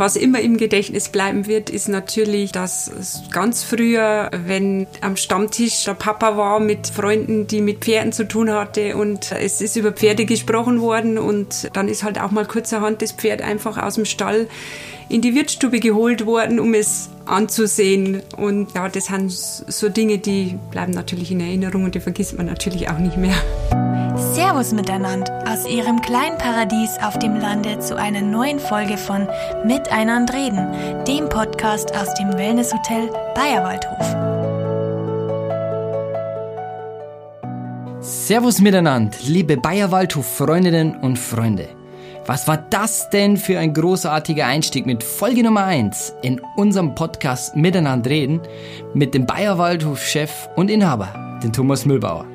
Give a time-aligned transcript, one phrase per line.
[0.00, 5.92] Was immer im Gedächtnis bleiben wird, ist natürlich, dass ganz früher, wenn am Stammtisch der
[5.92, 10.24] Papa war mit Freunden, die mit Pferden zu tun hatte und es ist über Pferde
[10.24, 14.48] gesprochen worden und dann ist halt auch mal kurzerhand das Pferd einfach aus dem Stall
[15.10, 18.22] in die Wirtsstube geholt worden, um es anzusehen.
[18.36, 22.46] Und ja, das sind so Dinge, die bleiben natürlich in Erinnerung und die vergisst man
[22.46, 23.34] natürlich auch nicht mehr.
[24.34, 29.28] Servus miteinander aus Ihrem kleinen Paradies auf dem Lande zu einer neuen Folge von
[29.64, 34.06] Miteinander reden, dem Podcast aus dem Wellnesshotel Bayerwaldhof.
[38.00, 41.79] Servus miteinander, liebe Bayerwaldhof-Freundinnen und Freunde.
[42.30, 47.56] Was war das denn für ein großartiger Einstieg mit Folge Nummer 1 in unserem Podcast
[47.56, 48.40] Miteinander reden
[48.94, 52.26] mit dem Bayerwaldhof-Chef und Inhaber, den Thomas Müllbauer.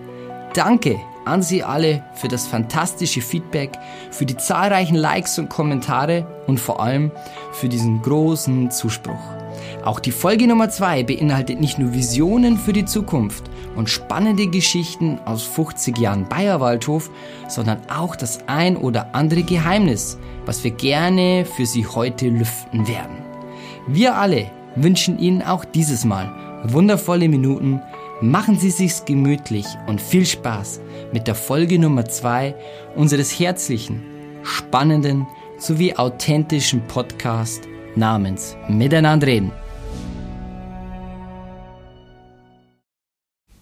[0.54, 3.72] Danke an Sie alle für das fantastische Feedback,
[4.12, 7.10] für die zahlreichen Likes und Kommentare und vor allem
[7.54, 9.45] für diesen großen Zuspruch.
[9.86, 13.44] Auch die Folge Nummer 2 beinhaltet nicht nur Visionen für die Zukunft
[13.76, 17.12] und spannende Geschichten aus 50 Jahren Bayerwaldhof,
[17.48, 23.18] sondern auch das ein oder andere Geheimnis, was wir gerne für Sie heute lüften werden.
[23.88, 26.32] Wir alle wünschen Ihnen auch dieses Mal
[26.66, 27.80] wundervolle Minuten
[28.22, 30.80] Machen Sie sich's gemütlich und viel Spaß
[31.12, 32.56] mit der Folge Nummer 2
[32.96, 34.02] unseres herzlichen,
[34.42, 39.52] spannenden sowie authentischen Podcast namens Miteinander reden.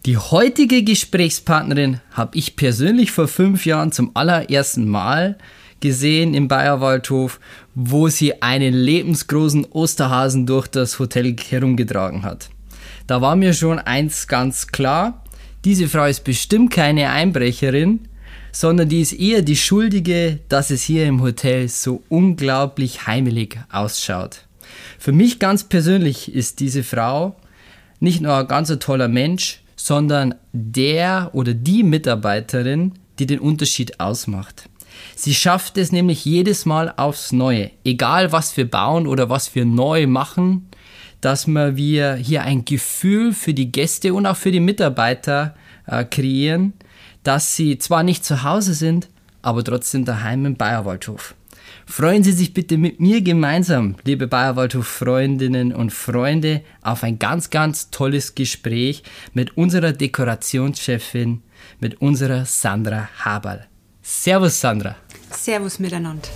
[0.06, 5.38] Die heutige Gesprächspartnerin habe ich persönlich vor fünf Jahren zum allerersten Mal
[5.80, 7.40] gesehen im Bayerwaldhof,
[7.74, 12.50] wo sie einen lebensgroßen Osterhasen durch das Hotel herumgetragen hat.
[13.08, 15.24] Da war mir schon eins ganz klar,
[15.64, 18.02] diese Frau ist bestimmt keine Einbrecherin,
[18.52, 24.48] sondern die ist eher die Schuldige, dass es hier im Hotel so unglaublich heimelig ausschaut.
[25.00, 27.38] Für mich ganz persönlich ist diese Frau
[28.02, 34.70] nicht nur ein ganz toller Mensch, sondern der oder die Mitarbeiterin, die den Unterschied ausmacht.
[35.14, 39.66] Sie schafft es nämlich jedes Mal aufs Neue, egal was wir bauen oder was wir
[39.66, 40.70] neu machen,
[41.20, 45.54] dass wir hier ein Gefühl für die Gäste und auch für die Mitarbeiter
[45.86, 46.72] äh, kreieren,
[47.24, 49.10] dass sie zwar nicht zu Hause sind,
[49.42, 51.36] aber trotzdem daheim im Bayerwaldhof.
[51.86, 57.90] Freuen Sie sich bitte mit mir gemeinsam, liebe Bayerwaldhof-Freundinnen und Freunde, auf ein ganz, ganz
[57.92, 59.04] tolles Gespräch
[59.34, 61.42] mit unserer Dekorationschefin,
[61.80, 63.68] mit unserer Sandra Haberl.
[64.02, 64.96] Servus, Sandra.
[65.32, 66.28] Servus miteinander.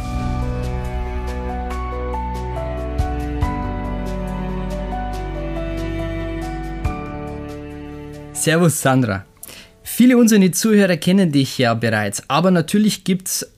[8.34, 9.26] Servus Sandra.
[9.84, 13.52] Viele unserer Zuhörer kennen dich ja bereits, aber natürlich gibt es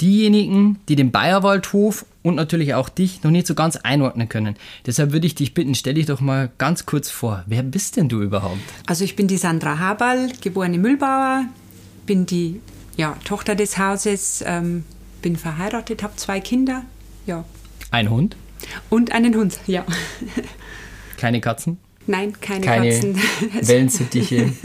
[0.00, 4.56] diejenigen, die den Bayerwaldhof und natürlich auch dich noch nicht so ganz einordnen können.
[4.86, 7.44] Deshalb würde ich dich bitten, stell dich doch mal ganz kurz vor.
[7.46, 8.58] Wer bist denn du überhaupt?
[8.86, 11.44] Also ich bin die Sandra Haberl, geborene Müllbauer,
[12.06, 12.60] bin die
[12.96, 14.84] ja, Tochter des Hauses, ähm,
[15.22, 16.84] bin verheiratet, habe zwei Kinder.
[17.26, 17.44] Ja.
[17.90, 18.36] Ein Hund?
[18.88, 19.84] Und einen Hund, ja.
[21.16, 21.78] Keine Katzen?
[22.06, 23.20] Nein, keine, keine Katzen.
[23.60, 24.52] Wellensittiche.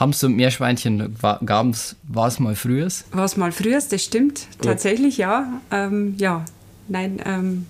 [0.00, 2.88] Hamster und Meerschweinchen gab es, war es mal früher?
[3.12, 4.46] War es mal früher, das stimmt.
[4.60, 5.60] Tatsächlich, ja.
[5.70, 6.44] Ähm, ja,
[6.88, 7.66] nein, ähm,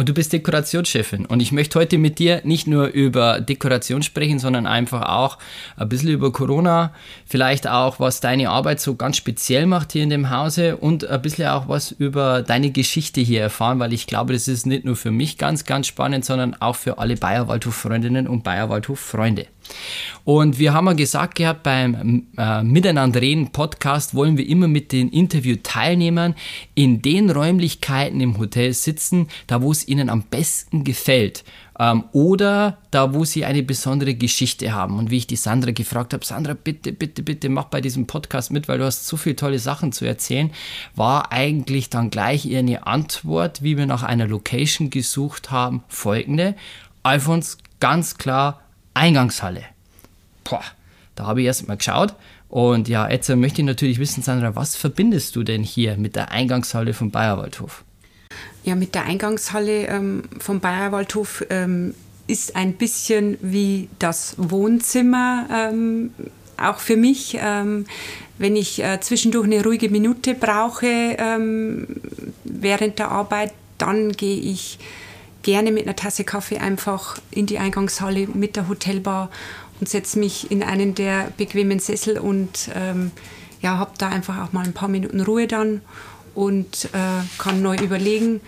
[0.00, 1.26] und du bist Dekorationschefin.
[1.26, 5.36] Und ich möchte heute mit dir nicht nur über Dekoration sprechen, sondern einfach auch
[5.76, 6.94] ein bisschen über Corona.
[7.26, 11.20] Vielleicht auch, was deine Arbeit so ganz speziell macht hier in dem Hause und ein
[11.20, 14.96] bisschen auch was über deine Geschichte hier erfahren, weil ich glaube, das ist nicht nur
[14.96, 19.48] für mich ganz, ganz spannend, sondern auch für alle Bayerwaldhof-Freundinnen und Bayerwaldhof-Freunde.
[20.24, 24.92] Und wir haben ja gesagt gehabt, beim äh, Miteinander reden Podcast wollen wir immer mit
[24.92, 26.34] den Interviewteilnehmern
[26.74, 31.44] in den Räumlichkeiten im Hotel sitzen, da wo es ihnen am besten gefällt.
[31.80, 34.98] Ähm, oder da, wo sie eine besondere Geschichte haben.
[34.98, 38.50] Und wie ich die Sandra gefragt habe, Sandra, bitte, bitte, bitte mach bei diesem Podcast
[38.50, 40.50] mit, weil du hast so viele tolle Sachen zu erzählen,
[40.94, 46.54] war eigentlich dann gleich ihre Antwort, wie wir nach einer Location gesucht haben, folgende.
[47.02, 48.60] Alfons, ganz klar
[49.00, 49.64] Eingangshalle.
[50.44, 50.62] Boah,
[51.14, 52.14] da habe ich erst mal geschaut.
[52.48, 56.32] Und ja, jetzt möchte ich natürlich wissen, Sandra, was verbindest du denn hier mit der
[56.32, 57.84] Eingangshalle vom Bayerwaldhof?
[58.64, 61.94] Ja, mit der Eingangshalle ähm, vom Bayerwaldhof ähm,
[62.26, 66.10] ist ein bisschen wie das Wohnzimmer ähm,
[66.58, 67.38] auch für mich.
[67.40, 67.86] Ähm,
[68.36, 71.86] wenn ich äh, zwischendurch eine ruhige Minute brauche ähm,
[72.44, 74.78] während der Arbeit, dann gehe ich
[75.42, 79.30] gerne mit einer Tasse Kaffee einfach in die Eingangshalle mit der Hotelbar
[79.80, 83.10] und setze mich in einen der bequemen Sessel und ähm,
[83.62, 85.80] ja, habe da einfach auch mal ein paar Minuten Ruhe dann
[86.34, 88.40] und äh, kann neu überlegen.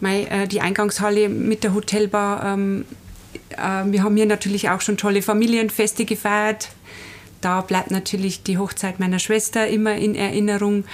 [0.00, 2.44] Mei, äh, die Eingangshalle mit der Hotelbar.
[2.44, 2.84] Ähm,
[3.50, 6.70] äh, wir haben hier natürlich auch schon tolle Familienfeste gefeiert.
[7.40, 10.84] Da bleibt natürlich die Hochzeit meiner Schwester immer in Erinnerung.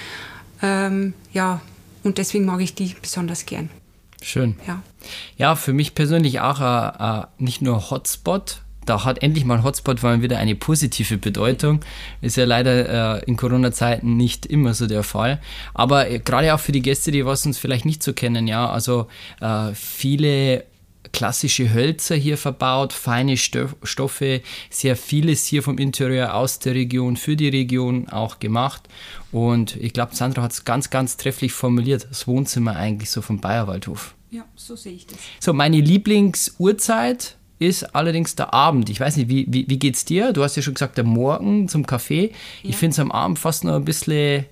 [0.61, 1.61] Ähm, ja,
[2.03, 3.69] und deswegen mag ich die besonders gern.
[4.21, 4.55] Schön.
[4.67, 4.81] Ja,
[5.37, 8.61] Ja, für mich persönlich auch äh, nicht nur Hotspot.
[8.85, 11.81] Da hat endlich mal ein Hotspot mal wieder eine positive Bedeutung.
[12.21, 15.39] Ist ja leider äh, in Corona-Zeiten nicht immer so der Fall.
[15.73, 18.69] Aber äh, gerade auch für die Gäste, die was uns vielleicht nicht so kennen, ja,
[18.69, 19.07] also
[19.39, 20.65] äh, viele
[21.11, 27.17] klassische Hölzer hier verbaut, feine Stoff, Stoffe, sehr vieles hier vom Interieur aus der Region
[27.17, 28.83] für die Region auch gemacht.
[29.31, 32.07] Und ich glaube, Sandra hat es ganz, ganz trefflich formuliert.
[32.09, 34.13] Das Wohnzimmer eigentlich so vom Bayerwaldhof.
[34.29, 35.17] ja so sehe ich das.
[35.39, 38.89] So, meine Lieblingsuhrzeit ist allerdings der Abend.
[38.89, 40.33] Ich weiß nicht, wie, wie, wie geht's dir?
[40.33, 42.31] Du hast ja schon gesagt, der Morgen zum Kaffee.
[42.63, 42.75] Ich Ja.
[42.77, 44.45] finde es am Abend fast noch ein bisschen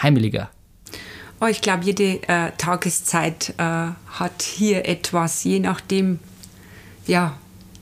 [0.00, 0.48] heimeliger.
[1.40, 6.20] Oh, ich glaube, jede äh, Tageszeit äh, hat hier etwas, je nachdem,
[7.06, 7.36] ja,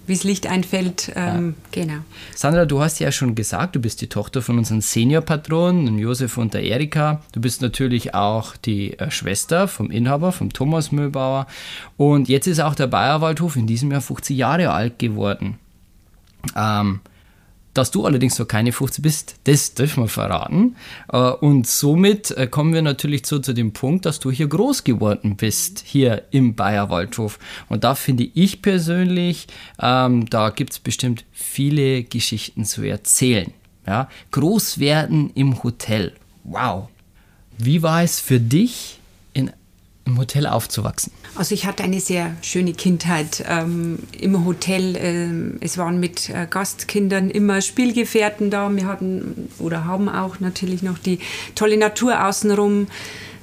[0.08, 1.12] wie das Licht einfällt.
[1.14, 1.99] Ähm, Genau.
[2.34, 6.55] Sandra, du hast ja schon gesagt, du bist die Tochter von unseren Seniorpatronen, Josef und
[6.55, 7.22] der Erika.
[7.32, 11.46] Du bist natürlich auch die äh, Schwester vom Inhaber, vom Thomas Mühlbauer.
[11.96, 15.58] Und jetzt ist auch der Bayerwaldhof in diesem Jahr 50 Jahre alt geworden.
[16.56, 17.00] Ähm,
[17.75, 20.76] dass du allerdings noch keine 50 bist, das dürfen wir verraten.
[21.12, 24.85] Äh, Und somit äh, kommen wir natürlich zu, zu dem Punkt, dass du hier groß
[24.85, 27.38] geworden bist, hier im Bayerwaldhof.
[27.69, 29.47] Und da finde ich persönlich,
[29.81, 33.53] ähm, da gibt es bestimmt viele Geschichten zu erzählen.
[33.87, 34.09] Ja?
[34.32, 36.15] Groß werden im Hotel.
[36.44, 36.88] Wow.
[37.59, 38.97] Wie war es für dich,
[40.08, 41.12] im Hotel aufzuwachsen?
[41.37, 44.96] Also ich hatte eine sehr schöne Kindheit ähm, im Hotel.
[44.96, 48.69] Ähm, es waren mit äh, Gastkindern immer Spielgefährten da.
[48.75, 51.20] Wir hatten oder haben auch natürlich noch die
[51.55, 52.88] tolle Natur außenrum.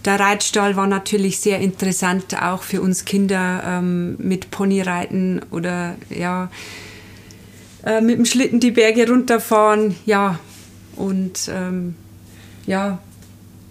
[0.04, 6.52] Der Reitstall war natürlich sehr interessant, auch für uns Kinder ähm, mit Ponyreiten oder ja,
[7.84, 9.96] äh, mit dem Schlitten die Berge runterfahren.
[10.06, 10.40] Ja,
[10.96, 11.96] und ähm,
[12.68, 13.00] ja,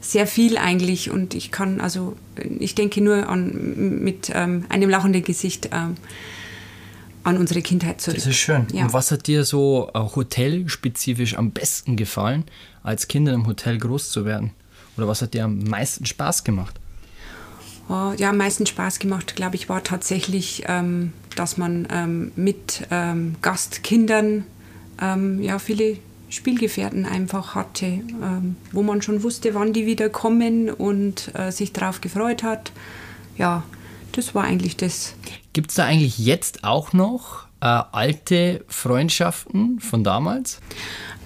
[0.00, 2.14] sehr viel eigentlich und ich kann also
[2.58, 5.94] ich denke nur an mit ähm, einem lachenden Gesicht ähm,
[7.22, 8.16] an unsere Kindheit zurück.
[8.16, 8.66] Das ist schön.
[8.72, 8.84] Ja.
[8.84, 12.44] Und was hat dir so äh, hotelspezifisch am besten gefallen,
[12.82, 14.50] als Kind in einem Hotel groß zu werden?
[14.96, 16.78] Oder was hat dir am meisten Spaß gemacht?
[17.88, 22.86] Oh, ja, am meisten Spaß gemacht, glaube ich, war tatsächlich, ähm, dass man ähm, mit
[22.90, 24.44] ähm, Gastkindern
[25.00, 25.98] ähm, ja, viele
[26.34, 31.72] Spielgefährten einfach hatte, ähm, wo man schon wusste, wann die wieder kommen und äh, sich
[31.72, 32.72] darauf gefreut hat.
[33.36, 33.62] Ja,
[34.12, 35.14] das war eigentlich das.
[35.52, 40.60] Gibt es da eigentlich jetzt auch noch äh, alte Freundschaften von damals?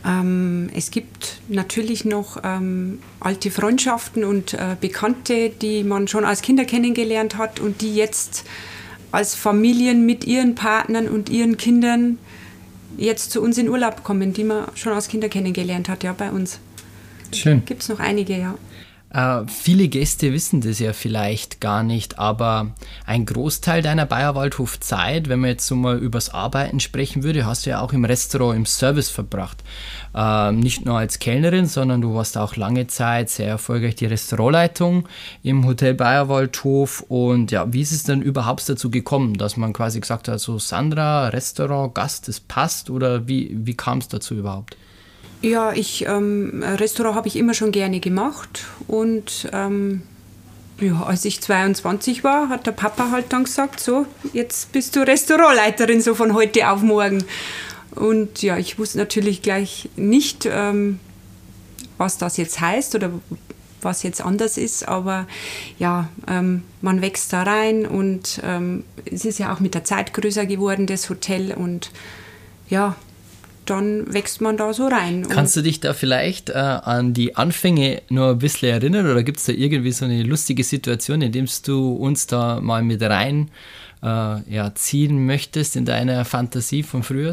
[0.07, 6.43] Ähm, es gibt natürlich noch ähm, alte Freundschaften und äh, Bekannte, die man schon als
[6.43, 8.45] Kinder kennengelernt hat und die jetzt
[9.11, 12.19] als Familien mit ihren Partnern und ihren Kindern
[12.99, 16.31] jetzt zu uns in Urlaub kommen, die man schon als Kinder kennengelernt hat, ja, bei
[16.31, 16.59] uns.
[17.33, 17.65] Schön.
[17.65, 18.57] Gibt es noch einige, ja.
[19.11, 22.73] Äh, viele Gäste wissen das ja vielleicht gar nicht, aber
[23.07, 27.71] ein Großteil deiner Bayerwaldhof-Zeit, wenn man jetzt so mal übers Arbeiten sprechen würde, hast du
[27.71, 29.65] ja auch im Restaurant, im Service verbracht.
[30.15, 35.09] Äh, nicht nur als Kellnerin, sondern du warst auch lange Zeit sehr erfolgreich die Restaurantleitung
[35.43, 37.05] im Hotel Bayerwaldhof.
[37.09, 40.59] Und ja, wie ist es denn überhaupt dazu gekommen, dass man quasi gesagt hat, so
[40.59, 42.91] Sandra, Restaurant, Gast, das passt?
[42.91, 44.77] Oder wie, wie kam es dazu überhaupt?
[45.41, 50.03] Ja, ich, ähm, Restaurant habe ich immer schon gerne gemacht und ähm,
[50.81, 55.01] ja, als ich 22 war, hat der Papa halt dann gesagt, so, jetzt bist du
[55.01, 57.25] Restaurantleiterin, so von heute auf morgen.
[57.95, 61.01] Und ja, ich wusste natürlich gleich nicht, ähm,
[61.99, 63.11] was das jetzt heißt oder
[63.81, 65.27] was jetzt anders ist, aber
[65.79, 70.15] ja, ähm, man wächst da rein und ähm, es ist ja auch mit der Zeit
[70.15, 71.93] größer geworden, das Hotel und
[72.69, 72.97] ja,
[73.71, 75.27] dann wächst man da so rein.
[75.29, 79.39] Kannst du dich da vielleicht äh, an die Anfänge nur ein bisschen erinnern oder gibt
[79.39, 83.51] es da irgendwie so eine lustige Situation, in der du uns da mal mit rein
[84.03, 87.33] äh, ja, ziehen möchtest in deiner Fantasie von früher?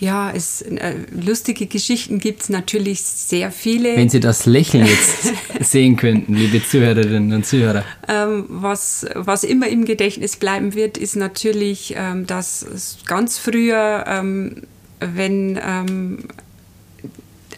[0.00, 3.96] Ja, es, äh, lustige Geschichten gibt es natürlich sehr viele.
[3.96, 7.84] Wenn Sie das Lächeln jetzt sehen könnten, liebe Zuhörerinnen und Zuhörer.
[8.08, 14.62] Ähm, was, was immer im Gedächtnis bleiben wird, ist natürlich, ähm, dass ganz früher, ähm,
[15.14, 16.28] wenn ähm,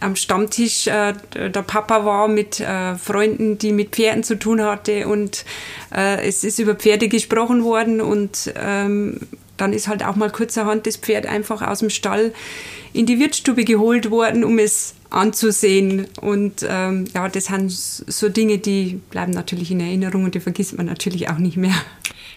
[0.01, 5.09] am Stammtisch äh, der Papa war mit äh, Freunden, die mit Pferden zu tun hatte
[5.09, 5.45] und
[5.95, 9.21] äh, es ist über Pferde gesprochen worden und ähm,
[9.57, 12.33] dann ist halt auch mal kurzerhand das Pferd einfach aus dem Stall
[12.93, 16.07] in die Wirtsstube geholt worden, um es anzusehen.
[16.21, 20.77] Und ähm, ja, das sind so Dinge, die bleiben natürlich in Erinnerung und die vergisst
[20.77, 21.75] man natürlich auch nicht mehr.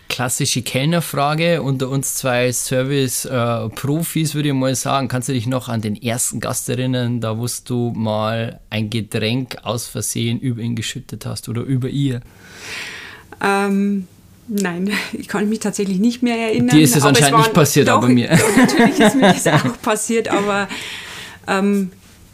[0.10, 5.08] Klassische Kellnerfrage unter uns zwei Service-Profis, äh, würde ich mal sagen.
[5.08, 9.58] Kannst du dich noch an den ersten Gast erinnern, da wo du mal ein Getränk
[9.64, 12.22] aus Versehen über ihn geschüttet hast oder über ihr?
[13.42, 14.08] Ähm,
[14.50, 16.76] Nein, ich kann mich tatsächlich nicht mehr erinnern.
[16.76, 18.30] Dir ist es anscheinend es nicht passiert, doch, aber mir.
[18.30, 20.68] Doch, natürlich ist mir das auch passiert, aber
[21.48, 21.92] ähm,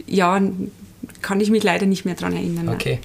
[0.08, 0.41] ja,
[1.22, 2.70] kann ich mich leider nicht mehr daran erinnern.
[2.70, 3.00] Okay.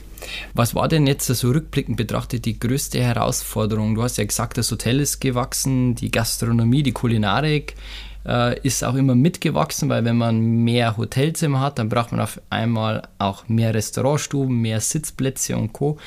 [0.55, 3.95] Was war denn jetzt so rückblickend betrachtet die größte Herausforderung?
[3.95, 7.75] Du hast ja gesagt, das Hotel ist gewachsen, die Gastronomie, die Kulinarik
[8.27, 12.41] äh, ist auch immer mitgewachsen, weil wenn man mehr Hotelzimmer hat, dann braucht man auf
[12.51, 15.99] einmal auch mehr Restaurantstuben, mehr Sitzplätze und Co.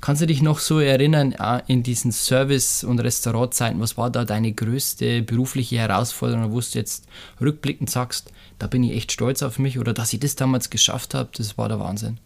[0.00, 4.24] Kannst du dich noch so erinnern äh, in diesen Service- und Restaurantzeiten, was war da
[4.24, 7.06] deine größte berufliche Herausforderung, wo du jetzt
[7.40, 11.14] rückblickend sagst, da bin ich echt stolz auf mich oder dass ich das damals geschafft
[11.14, 12.18] habe, das war der Wahnsinn?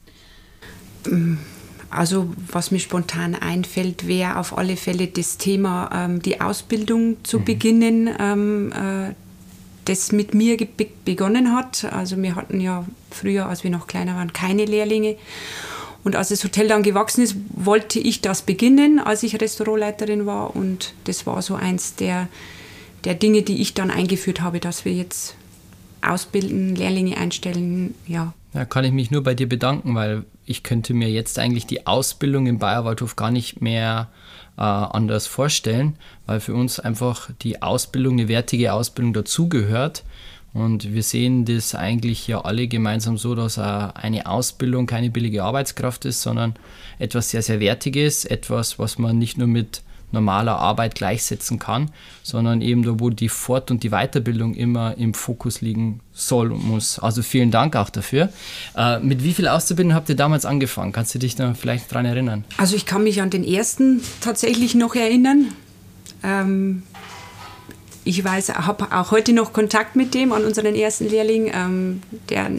[1.90, 7.40] Also was mir spontan einfällt, wäre auf alle Fälle das Thema, ähm, die Ausbildung zu
[7.40, 7.44] mhm.
[7.44, 8.10] beginnen.
[8.18, 9.14] Ähm, äh,
[9.88, 10.56] das mit mir
[11.04, 11.84] begonnen hat.
[11.84, 15.16] Also wir hatten ja früher, als wir noch kleiner waren, keine Lehrlinge.
[16.04, 20.54] Und als das Hotel dann gewachsen ist, wollte ich das beginnen, als ich Restaurantleiterin war.
[20.54, 22.28] Und das war so eins der,
[23.04, 25.34] der Dinge, die ich dann eingeführt habe, dass wir jetzt
[26.02, 28.34] ausbilden, Lehrlinge einstellen, ja.
[28.52, 31.86] Da kann ich mich nur bei dir bedanken, weil ich könnte mir jetzt eigentlich die
[31.86, 34.08] Ausbildung im Bayerwaldhof gar nicht mehr
[34.56, 40.04] äh, anders vorstellen, weil für uns einfach die Ausbildung, eine wertige Ausbildung dazugehört.
[40.54, 46.06] Und wir sehen das eigentlich ja alle gemeinsam so, dass eine Ausbildung keine billige Arbeitskraft
[46.06, 46.54] ist, sondern
[46.98, 49.82] etwas sehr, sehr Wertiges, etwas, was man nicht nur mit
[50.16, 51.90] normaler Arbeit gleichsetzen kann,
[52.22, 56.66] sondern eben da, wo die Fort- und die Weiterbildung immer im Fokus liegen soll und
[56.66, 56.98] muss.
[56.98, 58.30] Also vielen Dank auch dafür.
[58.76, 60.92] Äh, mit wie viel Auszubildenden habt ihr damals angefangen?
[60.92, 62.44] Kannst du dich da vielleicht dran erinnern?
[62.56, 65.52] Also ich kann mich an den ersten tatsächlich noch erinnern.
[66.22, 66.82] Ähm,
[68.04, 71.50] ich weiß, habe auch heute noch Kontakt mit dem, an unseren ersten Lehrling.
[71.52, 72.50] Ähm, der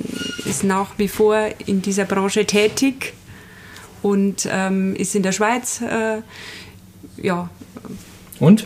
[0.46, 3.14] ist nach wie vor in dieser Branche tätig
[4.02, 6.22] und ähm, ist in der Schweiz äh,
[7.22, 7.50] ja.
[8.40, 8.66] Und?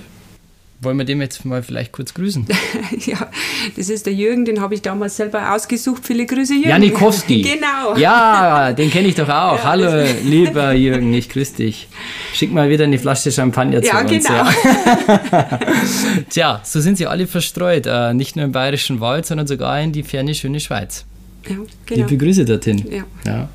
[0.84, 2.48] Wollen wir dem jetzt mal vielleicht kurz grüßen?
[3.06, 3.30] ja,
[3.78, 6.04] das ist der Jürgen, den habe ich damals selber ausgesucht.
[6.04, 6.70] Viele Grüße, Jürgen.
[6.70, 7.42] Janikowski.
[7.44, 7.96] genau.
[7.98, 9.58] Ja, den kenne ich doch auch.
[9.58, 11.88] Ja, Hallo, lieber Jürgen, ich grüße dich.
[12.34, 14.10] Schick mal wieder eine Flasche Champagner zu ja, uns.
[14.10, 14.34] Genau.
[14.34, 15.60] Ja,
[16.32, 17.86] Tja, so sind sie alle verstreut.
[17.86, 21.06] Äh, nicht nur im Bayerischen Wald, sondern sogar in die ferne, schöne Schweiz.
[21.48, 22.08] Ja, genau.
[22.08, 22.84] Liebe Grüße dorthin.
[22.90, 23.04] Ja.
[23.28, 23.50] ja.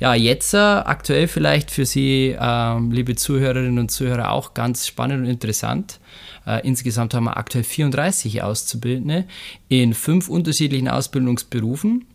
[0.00, 5.24] Ja, jetzt äh, aktuell vielleicht für Sie, äh, liebe Zuhörerinnen und Zuhörer, auch ganz spannend
[5.24, 6.00] und interessant.
[6.46, 9.24] Äh, insgesamt haben wir aktuell 34 Auszubildende
[9.68, 12.06] in fünf unterschiedlichen Ausbildungsberufen.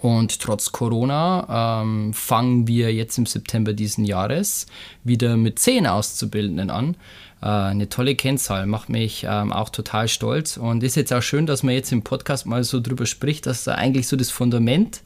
[0.00, 4.66] Und trotz Corona ähm, fangen wir jetzt im September diesen Jahres
[5.04, 6.96] wieder mit zehn Auszubildenden an.
[7.40, 10.56] Äh, eine tolle Kennzahl, macht mich ähm, auch total stolz.
[10.56, 13.64] Und ist jetzt auch schön, dass man jetzt im Podcast mal so drüber spricht, dass
[13.64, 15.02] da eigentlich so das Fundament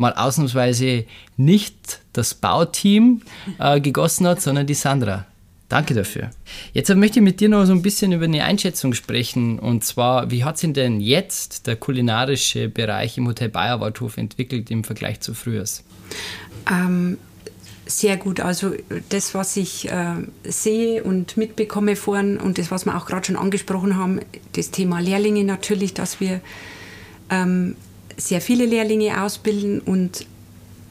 [0.00, 1.04] mal ausnahmsweise
[1.36, 3.22] nicht das Bauteam
[3.58, 5.26] äh, gegossen hat, sondern die Sandra.
[5.68, 6.30] Danke dafür.
[6.72, 9.60] Jetzt möchte ich mit dir noch so ein bisschen über eine Einschätzung sprechen.
[9.60, 14.82] Und zwar, wie hat sich denn jetzt der kulinarische Bereich im Hotel Bayerwaldhof entwickelt im
[14.82, 15.64] Vergleich zu früher?
[16.68, 17.18] Ähm,
[17.86, 18.40] sehr gut.
[18.40, 18.72] Also
[19.10, 23.36] das, was ich äh, sehe und mitbekomme vorhin und das, was wir auch gerade schon
[23.36, 24.20] angesprochen haben,
[24.54, 26.40] das Thema Lehrlinge natürlich, dass wir
[27.30, 27.76] ähm,
[28.20, 30.26] sehr viele Lehrlinge ausbilden und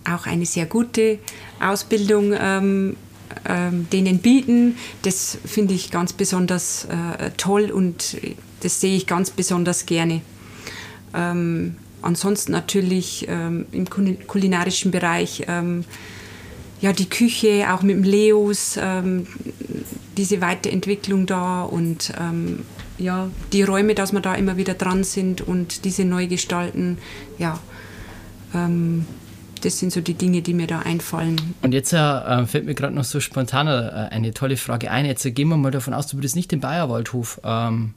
[0.05, 1.19] auch eine sehr gute
[1.59, 2.95] Ausbildung ähm,
[3.47, 4.77] ähm, denen bieten.
[5.03, 8.17] Das finde ich ganz besonders äh, toll und
[8.61, 10.21] das sehe ich ganz besonders gerne.
[11.13, 15.85] Ähm, ansonsten natürlich ähm, im kulinarischen Bereich ähm,
[16.81, 19.27] ja, die Küche, auch mit dem Leos, ähm,
[20.17, 22.13] diese Weiterentwicklung da und
[22.99, 26.97] ja, die Räume, dass wir da immer wieder dran sind und diese neu gestalten,
[27.37, 27.59] ja,
[28.53, 29.05] ähm,
[29.61, 31.55] das sind so die Dinge, die mir da einfallen.
[31.61, 35.05] Und jetzt äh, fällt mir gerade noch so spontan äh, eine tolle Frage ein.
[35.05, 37.93] Jetzt äh, gehen wir mal davon aus, du würdest nicht im Bayerwaldhof ähm,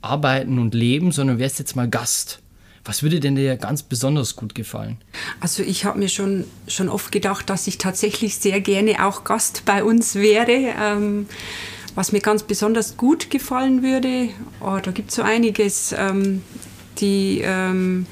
[0.00, 2.40] arbeiten und leben, sondern wärst jetzt mal Gast.
[2.84, 4.98] Was würde denn dir ganz besonders gut gefallen?
[5.40, 9.64] Also ich habe mir schon, schon oft gedacht, dass ich tatsächlich sehr gerne auch Gast
[9.64, 10.72] bei uns wäre.
[10.80, 11.26] Ähm,
[11.96, 14.28] was mir ganz besonders gut gefallen würde,
[14.60, 15.92] oh, da gibt es so einiges.
[15.98, 16.42] Ähm,
[16.98, 18.06] die, ähm,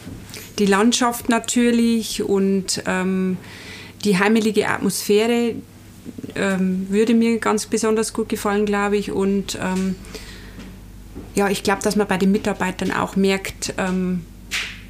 [0.58, 3.36] die Landschaft natürlich und ähm,
[4.04, 5.54] die heimelige Atmosphäre
[6.34, 9.10] ähm, würde mir ganz besonders gut gefallen, glaube ich.
[9.10, 9.96] Und ähm,
[11.34, 14.24] ja, ich glaube, dass man bei den Mitarbeitern auch merkt, ähm,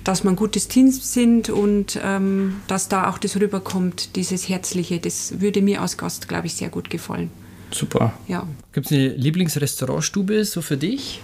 [0.02, 4.98] dass man ein gutes Team sind und ähm, dass da auch das rüberkommt, dieses Herzliche.
[4.98, 7.30] Das würde mir als Gast, glaube ich, sehr gut gefallen.
[7.70, 8.12] Super.
[8.28, 8.46] Ja.
[8.72, 11.20] Gibt es eine Lieblingsrestaurantstube so für dich?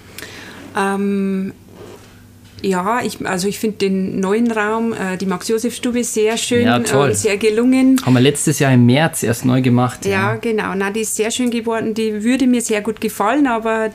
[0.76, 1.52] Ähm,
[2.62, 6.88] ja, ich, also ich finde den neuen Raum, äh, die Max-Josef-Stube, sehr schön Ja, und
[6.88, 7.14] toll.
[7.14, 8.00] sehr gelungen.
[8.04, 10.04] Haben wir letztes Jahr im März erst neu gemacht.
[10.04, 10.74] Ja, genau.
[10.76, 11.94] Na, die ist sehr schön geworden.
[11.94, 13.90] Die würde mir sehr gut gefallen, aber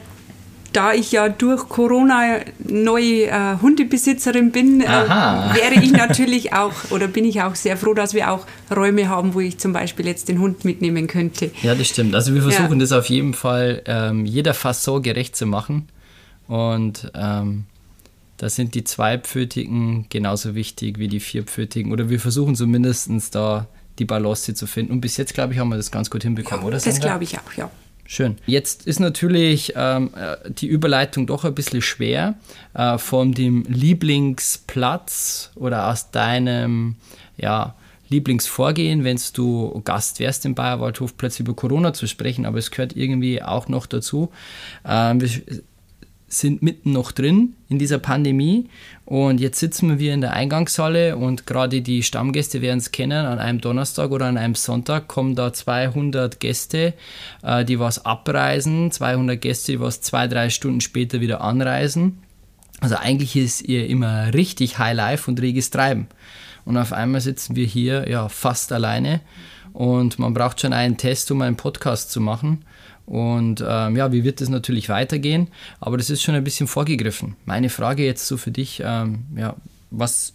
[0.75, 7.07] da ich ja durch Corona neue äh, Hundebesitzerin bin, äh, wäre ich natürlich auch oder
[7.07, 10.27] bin ich auch sehr froh, dass wir auch Räume haben, wo ich zum Beispiel jetzt
[10.27, 11.51] den Hund mitnehmen könnte.
[11.61, 12.13] Ja, das stimmt.
[12.15, 12.79] Also wir versuchen Ja.
[12.79, 15.87] das auf jeden Fall ähm, jeder Fasson gerecht zu machen.
[16.47, 17.63] Und ähm,
[18.37, 21.91] da sind die Zweipfötigen genauso wichtig wie die Vierpfötigen.
[21.91, 23.67] Oder wir versuchen zumindest da
[23.97, 24.91] die Balance zu finden.
[24.91, 26.75] Und bis jetzt, glaube ich, haben wir das ganz gut hinbekommen, oder?
[26.75, 26.99] Das Sandra?
[27.09, 27.69] glaube ich auch, ja.
[28.07, 28.37] Schön.
[28.45, 32.35] Jetzt ist natürlich ähm, äh, die Überleitung doch ein bisschen schwer
[32.75, 36.97] äh, von dem Lieblingsplatz oder aus deinem
[37.35, 37.73] ja,
[38.09, 42.95] Lieblingsvorgehen, wenn du Gast wärst im Bayerwaldhof, plötzlich über Corona zu sprechen, aber es gehört
[42.95, 44.31] irgendwie auch noch dazu.
[44.85, 45.19] Ähm,
[46.39, 48.69] sind mitten noch drin in dieser Pandemie
[49.05, 53.39] und jetzt sitzen wir in der Eingangshalle und gerade die Stammgäste werden es kennen, an
[53.39, 56.93] einem Donnerstag oder an einem Sonntag kommen da 200 Gäste,
[57.43, 62.19] äh, die was abreisen, 200 Gäste, die was zwei, drei Stunden später wieder anreisen.
[62.81, 66.07] Also eigentlich ist ihr immer richtig High Life und reges Treiben.
[66.65, 69.21] Und auf einmal sitzen wir hier ja fast alleine
[69.75, 72.63] und man braucht schon einen Test, um einen Podcast zu machen.
[73.05, 75.49] Und ähm, ja, wie wird das natürlich weitergehen?
[75.79, 77.35] Aber das ist schon ein bisschen vorgegriffen.
[77.45, 79.55] Meine Frage jetzt so für dich, ähm, ja,
[79.91, 80.33] was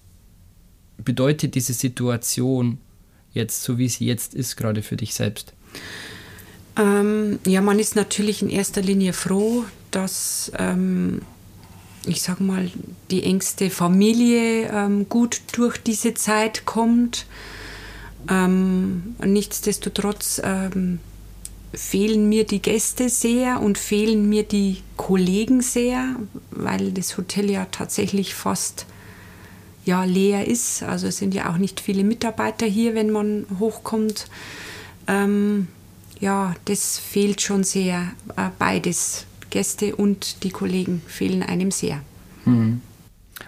[0.98, 2.78] bedeutet diese Situation
[3.32, 5.52] jetzt, so wie sie jetzt ist, gerade für dich selbst?
[6.76, 11.22] Ähm, ja, man ist natürlich in erster Linie froh, dass, ähm,
[12.06, 12.70] ich sage mal,
[13.10, 17.26] die engste Familie ähm, gut durch diese Zeit kommt.
[18.28, 20.40] Ähm, nichtsdestotrotz
[21.72, 26.16] fehlen mir die Gäste sehr und fehlen mir die Kollegen sehr,
[26.50, 28.86] weil das Hotel ja tatsächlich fast
[29.84, 30.82] ja, leer ist.
[30.82, 34.28] Also es sind ja auch nicht viele Mitarbeiter hier, wenn man hochkommt.
[35.06, 35.68] Ähm,
[36.18, 38.12] ja, das fehlt schon sehr.
[38.36, 42.02] Äh, beides, Gäste und die Kollegen fehlen einem sehr.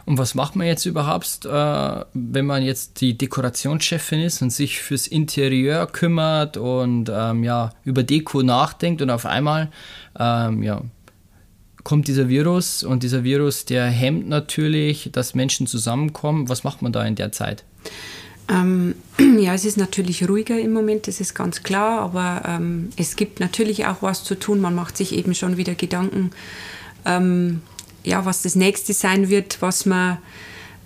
[0.05, 4.81] Und was macht man jetzt überhaupt, äh, wenn man jetzt die Dekorationschefin ist und sich
[4.81, 9.71] fürs Interieur kümmert und ähm, ja, über Deko nachdenkt und auf einmal
[10.19, 10.83] ähm, ja,
[11.85, 16.49] kommt dieser Virus und dieser Virus, der hemmt natürlich, dass Menschen zusammenkommen.
[16.49, 17.65] Was macht man da in der Zeit?
[18.49, 18.95] Ähm,
[19.39, 23.41] ja, es ist natürlich ruhiger im Moment, das ist ganz klar, aber ähm, es gibt
[23.41, 24.61] natürlich auch was zu tun.
[24.61, 26.31] Man macht sich eben schon wieder Gedanken,
[27.05, 27.63] ähm,
[28.05, 30.19] ja, was das nächste sein wird, was man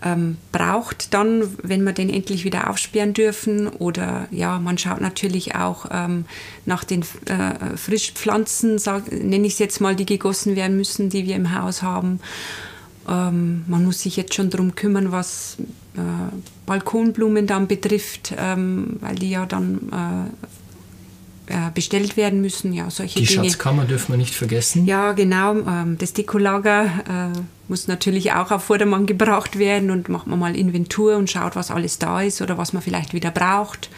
[0.02, 3.68] ähm, braucht dann, wenn wir den endlich wieder aufsperren dürfen.
[3.68, 6.26] Oder ja, man schaut natürlich auch ähm,
[6.64, 11.37] nach den äh, Frischpflanzen, nenne ich es jetzt mal, die gegossen werden müssen, die wir
[11.37, 12.20] im Haus haben.
[13.09, 15.57] Ähm, man muss sich jetzt schon darum kümmern, was
[15.96, 16.00] äh,
[16.66, 20.46] Balkonblumen dann betrifft, ähm, weil die ja dann äh,
[21.74, 22.72] bestellt werden müssen.
[22.72, 23.44] Ja, solche Die Dinge.
[23.44, 24.87] Schatzkammer dürfen wir nicht vergessen.
[24.87, 25.56] Ja, genau.
[25.56, 30.56] Ähm, das Dekolager äh, muss natürlich auch auf Vordermann gebracht werden und macht man mal
[30.56, 33.90] Inventur und schaut, was alles da ist oder was man vielleicht wieder braucht.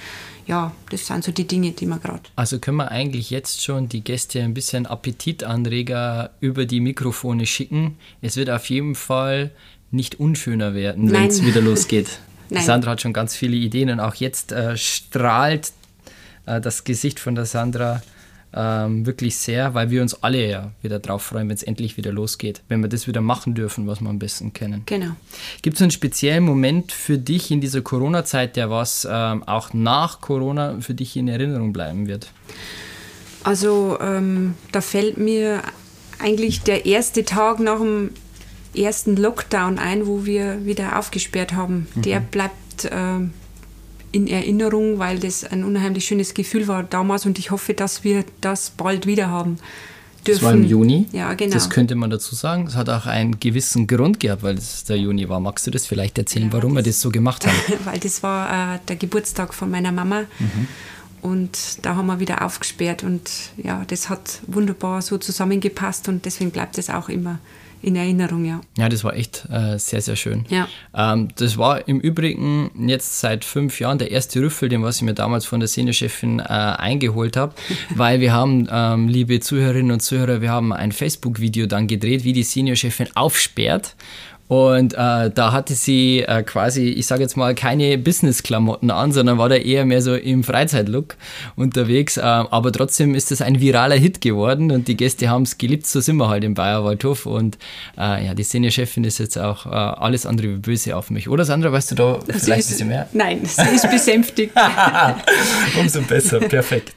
[0.47, 2.23] Ja, das sind so die Dinge, die man gerade.
[2.35, 7.99] Also können wir eigentlich jetzt schon die Gäste ein bisschen Appetitanreger über die Mikrofone schicken.
[8.23, 9.51] Es wird auf jeden Fall
[9.91, 12.19] nicht unschöner werden, wenn es wieder losgeht.
[12.51, 12.65] Nein.
[12.65, 15.73] Sandra hat schon ganz viele Ideen und auch jetzt äh, strahlt
[16.49, 18.03] äh, das Gesicht von der Sandra
[18.55, 22.13] ähm, wirklich sehr, weil wir uns alle ja wieder drauf freuen, wenn es endlich wieder
[22.13, 22.63] losgeht.
[22.69, 24.83] Wenn wir das wieder machen dürfen, was wir am besten kennen.
[24.87, 25.11] Genau.
[25.63, 30.21] Gibt es einen speziellen Moment für dich in dieser Corona-Zeit, der was ähm, auch nach
[30.21, 32.33] Corona für dich in Erinnerung bleiben wird?
[33.45, 35.63] Also ähm, da fällt mir
[36.19, 38.11] eigentlich der erste Tag nach dem
[38.75, 41.87] ersten Lockdown ein, wo wir wieder aufgesperrt haben.
[41.95, 43.33] Der bleibt ähm,
[44.19, 48.25] in Erinnerung, weil das ein unheimlich schönes Gefühl war damals und ich hoffe, dass wir
[48.41, 49.59] das bald wieder haben
[50.27, 50.41] dürfen.
[50.41, 51.07] Das war im Juni.
[51.13, 51.55] Ja, genau.
[51.55, 52.67] Das könnte man dazu sagen.
[52.67, 55.41] Es hat auch einen gewissen Grund gehabt, weil es der Juni war.
[55.41, 57.57] Magst du das vielleicht erzählen, Ja, warum wir das- das so gemacht haben?
[57.85, 60.25] weil das war äh, der Geburtstag von meiner Mama.
[61.23, 66.51] Und da haben wir wieder aufgesperrt und ja, das hat wunderbar so zusammengepasst und deswegen
[66.53, 67.39] bleibt es auch immer
[67.83, 68.61] in Erinnerung, ja.
[68.77, 70.45] Ja, das war echt äh, sehr, sehr schön.
[70.49, 70.69] Ja.
[70.95, 75.03] Ähm, das war im Übrigen jetzt seit fünf Jahren der erste Rüffel, den was ich
[75.03, 77.55] mir damals von der Seniorchefin äh, eingeholt habe,
[77.95, 82.33] weil wir haben, ähm, liebe Zuhörerinnen und Zuhörer, wir haben ein Facebook-Video dann gedreht, wie
[82.33, 83.95] die Seniorchefin aufsperrt
[84.49, 89.37] und äh, da hatte sie äh, quasi, ich sage jetzt mal, keine Business-Klamotten an, sondern
[89.37, 91.17] war da eher mehr so im Freizeitlook
[91.55, 92.17] unterwegs.
[92.17, 95.87] Äh, aber trotzdem ist das ein viraler Hit geworden und die Gäste haben es geliebt.
[95.87, 97.27] So sind wir halt im Bayerwaldhof.
[97.27, 97.59] Und
[97.99, 101.29] äh, ja, die Senior-Chefin ist jetzt auch äh, alles andere wie böse auf mich.
[101.29, 103.09] Oder Sandra, weißt du da Sie vielleicht ist, ein bisschen mehr?
[103.13, 104.55] Nein, sie ist besänftigt.
[105.79, 106.95] Umso besser, perfekt.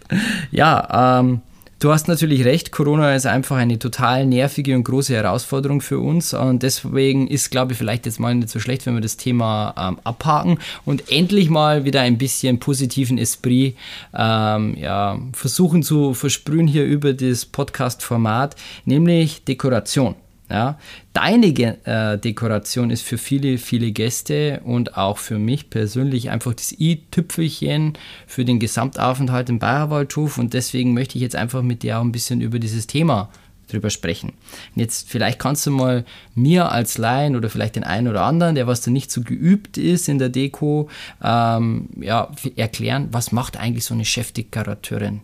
[0.52, 1.42] Ja, ähm,
[1.82, 6.32] Du hast natürlich recht, Corona ist einfach eine total nervige und große Herausforderung für uns
[6.32, 9.74] und deswegen ist, glaube ich, vielleicht jetzt mal nicht so schlecht, wenn wir das Thema
[9.76, 13.76] ähm, abhaken und endlich mal wieder ein bisschen positiven Esprit
[14.16, 20.14] ähm, ja, versuchen zu versprühen hier über das Podcast-Format, nämlich Dekoration.
[20.52, 20.78] Ja,
[21.14, 21.48] deine
[21.86, 27.94] äh, Dekoration ist für viele, viele Gäste und auch für mich persönlich einfach das i-Tüpfelchen
[28.28, 32.12] für den Gesamtaufenthalt im Bayerwaldhof und deswegen möchte ich jetzt einfach mit dir auch ein
[32.12, 33.30] bisschen über dieses Thema
[33.70, 34.34] drüber sprechen.
[34.76, 36.04] Und jetzt vielleicht kannst du mal
[36.36, 39.78] mir als Laien oder vielleicht den einen oder anderen, der was da nicht so geübt
[39.78, 40.90] ist in der Deko,
[41.24, 45.22] ähm, ja, erklären, was macht eigentlich so eine Chefdekorateurin?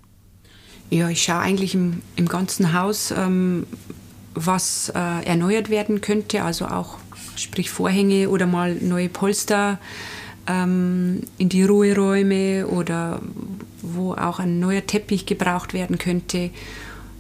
[0.90, 3.68] Ja, ich schaue eigentlich im, im ganzen Haus, ähm,
[4.46, 6.98] was äh, erneuert werden könnte, also auch
[7.36, 9.80] sprich Vorhänge oder mal neue Polster
[10.48, 13.22] ähm, in die Ruheräume oder
[13.82, 16.50] wo auch ein neuer Teppich gebraucht werden könnte.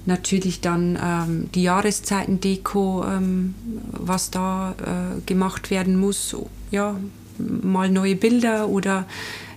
[0.05, 3.55] Natürlich dann ähm, die Jahreszeiten-Deko, ähm,
[3.91, 6.35] was da äh, gemacht werden muss.
[6.71, 6.95] Ja,
[7.37, 9.05] mal neue Bilder oder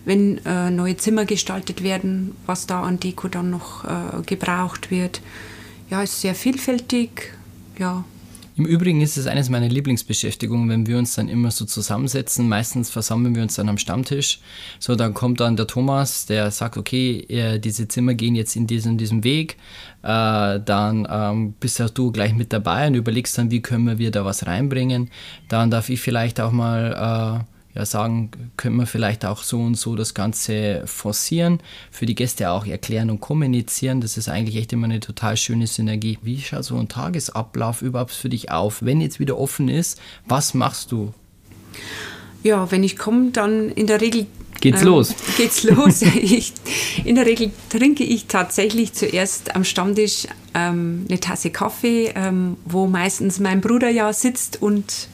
[0.05, 5.21] wenn äh, neue Zimmer gestaltet werden, was da an Deko dann noch äh, gebraucht wird.
[5.89, 7.33] Ja, ist sehr vielfältig
[7.81, 8.05] ja.
[8.57, 12.47] Im Übrigen ist es eines meiner Lieblingsbeschäftigungen, wenn wir uns dann immer so zusammensetzen.
[12.47, 14.41] Meistens versammeln wir uns dann am Stammtisch.
[14.79, 18.99] So, dann kommt dann der Thomas, der sagt, okay, diese Zimmer gehen jetzt in diesem,
[18.99, 19.57] diesem Weg.
[20.03, 24.11] Äh, dann ähm, bist ja du gleich mit dabei und überlegst dann, wie können wir
[24.11, 25.11] da was reinbringen.
[25.49, 27.47] Dann darf ich vielleicht auch mal...
[27.75, 31.61] Ja, sagen, können wir vielleicht auch so und so das Ganze forcieren,
[31.93, 34.01] für die Gäste auch erklären und kommunizieren.
[34.01, 36.19] Das ist eigentlich echt immer eine total schöne Synergie.
[36.23, 38.83] Wie schaut so ein Tagesablauf überhaupt für dich auf?
[38.83, 41.15] Wenn jetzt wieder offen ist, was machst du?
[42.43, 44.27] Ja, wenn ich komme, dann in der Regel
[44.61, 45.15] Geht's ähm, los?
[45.37, 46.03] Geht's los.
[46.03, 46.53] ich,
[47.05, 52.87] in der Regel trinke ich tatsächlich zuerst am Stammtisch ähm, eine Tasse Kaffee, ähm, wo
[52.87, 55.09] meistens mein Bruder ja sitzt und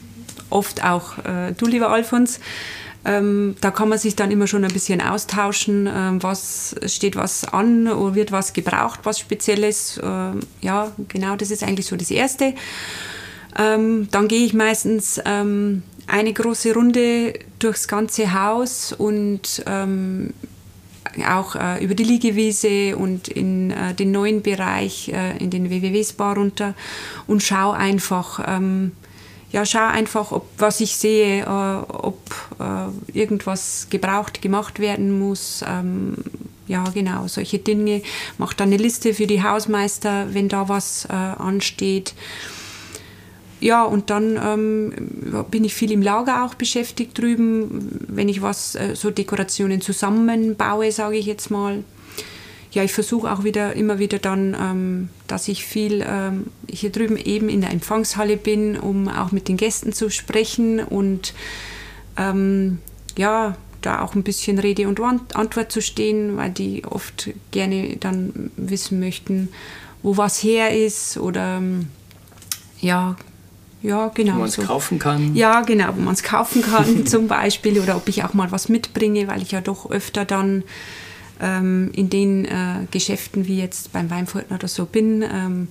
[0.49, 2.39] oft auch äh, du, lieber Alfons.
[3.05, 7.45] Ähm, da kann man sich dann immer schon ein bisschen austauschen, ähm, was steht was
[7.45, 9.99] an oder wird was gebraucht, was Spezielles.
[10.03, 12.53] Ähm, ja, genau, das ist eigentlich so das Erste.
[13.57, 20.33] Ähm, dann gehe ich meistens ähm, eine große Runde durchs ganze Haus und ähm,
[21.27, 26.33] auch äh, über die Liegewiese und in äh, den neuen Bereich, äh, in den WWW-Spa
[26.33, 26.75] runter
[27.25, 28.91] und schaue einfach, ähm,
[29.51, 32.19] ja, schau einfach, ob, was ich sehe, äh, ob
[32.59, 35.63] äh, irgendwas gebraucht gemacht werden muss.
[35.67, 36.15] Ähm,
[36.67, 38.01] ja, genau, solche Dinge.
[38.37, 42.13] Mach dann eine Liste für die Hausmeister, wenn da was äh, ansteht.
[43.59, 48.75] Ja, und dann ähm, bin ich viel im Lager auch beschäftigt drüben, wenn ich was,
[48.75, 51.83] äh, so Dekorationen zusammenbaue, sage ich jetzt mal
[52.71, 57.17] ja, ich versuche auch wieder immer wieder dann, ähm, dass ich viel ähm, hier drüben
[57.17, 61.33] eben in der Empfangshalle bin, um auch mit den Gästen zu sprechen und
[62.17, 62.79] ähm,
[63.17, 68.51] ja, da auch ein bisschen Rede und Antwort zu stehen, weil die oft gerne dann
[68.57, 69.49] wissen möchten,
[70.03, 71.61] wo was her ist oder
[72.81, 73.15] ja,
[73.81, 74.33] ja, genau.
[74.33, 74.63] Wo man es so.
[74.63, 75.35] kaufen kann.
[75.35, 78.69] Ja, genau, wo man es kaufen kann zum Beispiel oder ob ich auch mal was
[78.69, 80.63] mitbringe, weil ich ja doch öfter dann
[81.41, 85.67] ähm, in den äh, Geschäften wie jetzt beim Weinfurten oder so bin, ähm,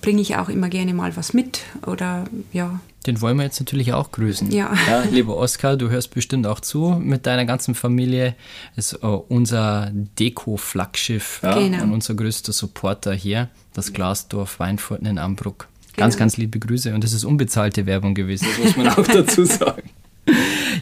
[0.00, 2.80] bringe ich auch immer gerne mal was mit oder ja.
[3.06, 4.50] Den wollen wir jetzt natürlich auch grüßen.
[4.50, 4.72] Ja.
[4.86, 8.34] ja lieber Oskar, du hörst bestimmt auch zu mit deiner ganzen Familie.
[8.76, 11.82] Ist uh, unser Deko-Flaggschiff ja, genau.
[11.84, 15.68] und unser größter Supporter hier, das Glasdorf Weinfurten in Ambruck.
[15.96, 16.24] Ganz, genau.
[16.24, 19.90] ganz liebe Grüße und das ist unbezahlte Werbung gewesen, das muss man auch dazu sagen.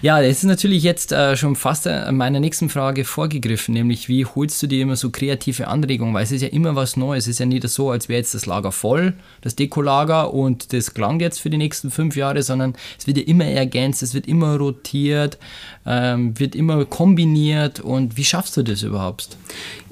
[0.03, 4.27] Ja, das ist natürlich jetzt äh, schon fast äh, meiner nächsten Frage vorgegriffen, nämlich wie
[4.27, 6.13] holst du dir immer so kreative Anregungen?
[6.13, 7.25] Weil es ist ja immer was Neues.
[7.25, 10.95] Es ist ja nicht so, als wäre jetzt das Lager voll, das Dekolager und das
[10.95, 14.27] klang jetzt für die nächsten fünf Jahre, sondern es wird ja immer ergänzt, es wird
[14.27, 15.39] immer rotiert,
[15.87, 17.79] ähm, wird immer kombiniert.
[17.79, 19.37] Und wie schaffst du das überhaupt?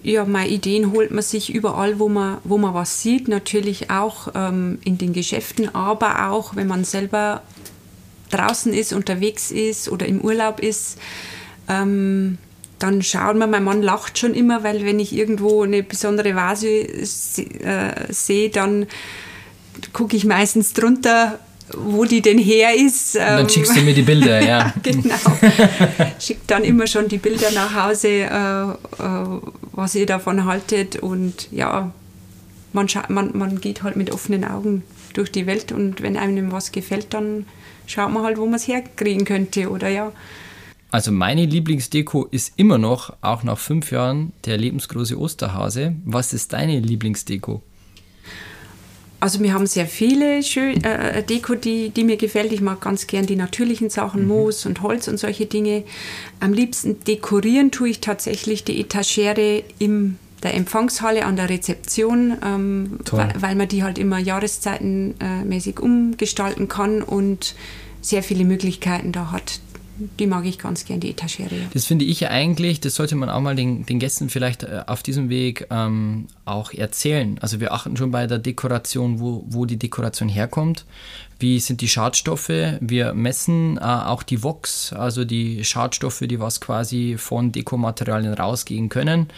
[0.02, 3.28] Ja, meine Ideen holt man sich überall, wo man, wo man was sieht.
[3.28, 7.42] Natürlich auch ähm, in den Geschäften, aber auch, wenn man selber
[8.30, 10.98] draußen ist, unterwegs ist oder im Urlaub ist.
[11.68, 12.38] Ähm,
[12.78, 16.68] dann schauen wir, mein Mann lacht schon immer, weil wenn ich irgendwo eine besondere Vase
[16.68, 17.04] äh,
[18.08, 18.86] sehe, dann
[19.92, 21.38] gucke ich meistens drunter,
[21.76, 23.16] wo die denn her ist.
[23.16, 24.72] Und dann schickst du mir die Bilder, ja.
[24.82, 25.14] genau.
[26.18, 29.40] Schickt dann immer schon die Bilder nach Hause, äh, äh,
[29.72, 30.96] was ihr davon haltet.
[30.96, 31.92] Und ja,
[32.72, 36.72] man, man, man geht halt mit offenen Augen durch die Welt und wenn einem was
[36.72, 37.46] gefällt, dann
[37.90, 40.12] schaut man halt, wo man es herkriegen könnte, oder ja.
[40.90, 45.94] Also meine Lieblingsdeko ist immer noch, auch nach fünf Jahren, der lebensgroße Osterhase.
[46.05, 47.62] Was ist deine Lieblingsdeko?
[49.20, 52.53] Also wir haben sehr viele schön, äh, Deko, die, die mir gefällt.
[52.53, 54.29] Ich mag ganz gern die natürlichen Sachen, mhm.
[54.29, 55.85] Moos und Holz und solche Dinge.
[56.40, 62.98] Am liebsten dekorieren tue ich tatsächlich die Etagere in der Empfangshalle an der Rezeption, ähm,
[63.11, 67.55] weil, weil, man die halt immer jahreszeitenmäßig äh, umgestalten kann und
[68.00, 69.61] sehr viele Möglichkeiten da hat
[70.18, 71.57] die mag ich ganz gern, die Etagere.
[71.72, 75.03] Das finde ich eigentlich, das sollte man auch mal den, den Gästen vielleicht äh, auf
[75.03, 77.38] diesem Weg ähm, auch erzählen.
[77.40, 80.87] Also wir achten schon bei der Dekoration, wo, wo die Dekoration herkommt.
[81.40, 82.53] Wie sind die Schadstoffe?
[82.81, 88.88] Wir messen äh, auch die Vox, also die Schadstoffe, die was quasi von Dekomaterialien rausgehen
[88.88, 89.29] können.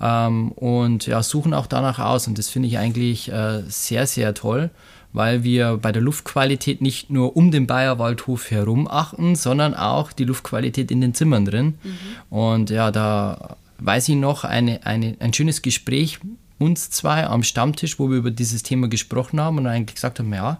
[0.00, 2.28] Ähm, und ja, suchen auch danach aus.
[2.28, 4.70] Und das finde ich eigentlich äh, sehr, sehr toll
[5.12, 10.24] weil wir bei der Luftqualität nicht nur um den Bayerwaldhof herum achten, sondern auch die
[10.24, 11.78] Luftqualität in den Zimmern drin.
[11.82, 12.36] Mhm.
[12.36, 16.18] Und ja, da weiß ich noch eine, eine, ein schönes Gespräch
[16.58, 20.32] uns zwei am Stammtisch, wo wir über dieses Thema gesprochen haben und eigentlich gesagt haben,
[20.32, 20.58] ja,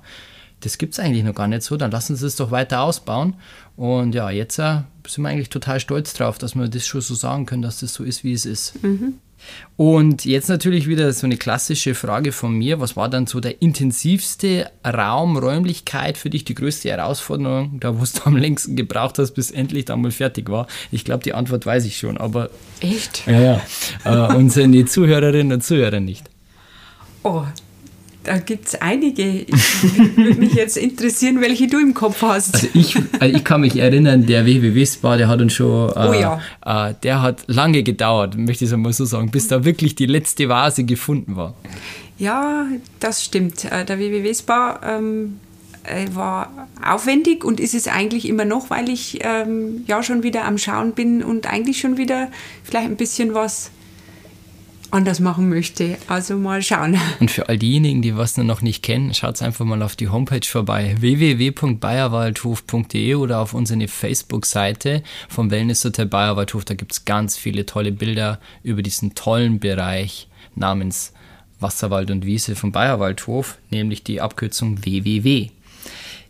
[0.60, 3.34] das gibt es eigentlich noch gar nicht so, dann lassen Sie es doch weiter ausbauen.
[3.76, 7.14] Und ja, jetzt äh, sind wir eigentlich total stolz drauf, dass wir das schon so
[7.14, 8.82] sagen können, dass das so ist, wie es ist.
[8.82, 9.14] Mhm.
[9.76, 12.80] Und jetzt natürlich wieder so eine klassische Frage von mir.
[12.80, 18.04] Was war dann so der intensivste Raum, Räumlichkeit für dich, die größte Herausforderung, da wo
[18.04, 20.66] du am längsten gebraucht hast, bis endlich dann mal fertig war?
[20.90, 22.50] Ich glaube, die Antwort weiß ich schon, aber.
[22.80, 23.26] Echt?
[23.26, 23.40] Ja,
[24.04, 24.30] ja.
[24.32, 26.28] äh, unsere Zuhörerinnen und Zuhörer nicht.
[27.22, 27.44] Oh,
[28.28, 29.22] da gibt es einige.
[29.22, 32.56] Ich würde mich jetzt interessieren, welche du im Kopf hast.
[32.56, 36.12] Also ich, also ich kann mich erinnern, der WWW-Spa, der hat uns schon, äh, oh
[36.12, 36.90] ja.
[36.90, 40.04] äh, der hat lange gedauert, möchte ich es mal so sagen, bis da wirklich die
[40.04, 41.54] letzte Vase gefunden war.
[42.18, 42.66] Ja,
[43.00, 43.64] das stimmt.
[43.64, 45.40] Äh, der WWW-Spa ähm,
[45.84, 50.44] äh, war aufwendig und ist es eigentlich immer noch, weil ich ähm, ja schon wieder
[50.44, 52.28] am Schauen bin und eigentlich schon wieder
[52.62, 53.70] vielleicht ein bisschen was
[54.90, 55.96] anders machen möchte.
[56.07, 56.98] Also mal schauen.
[57.20, 60.46] Und für all diejenigen, die was noch nicht kennen, schaut einfach mal auf die Homepage
[60.46, 66.64] vorbei www.bayerwaldhof.de oder auf unsere Facebook-Seite vom Wellness-Hotel Bayerwaldhof.
[66.64, 71.12] Da gibt es ganz viele tolle Bilder über diesen tollen Bereich namens
[71.61, 75.51] Wasserwald und Wiese vom Bayerwaldhof, nämlich die Abkürzung www.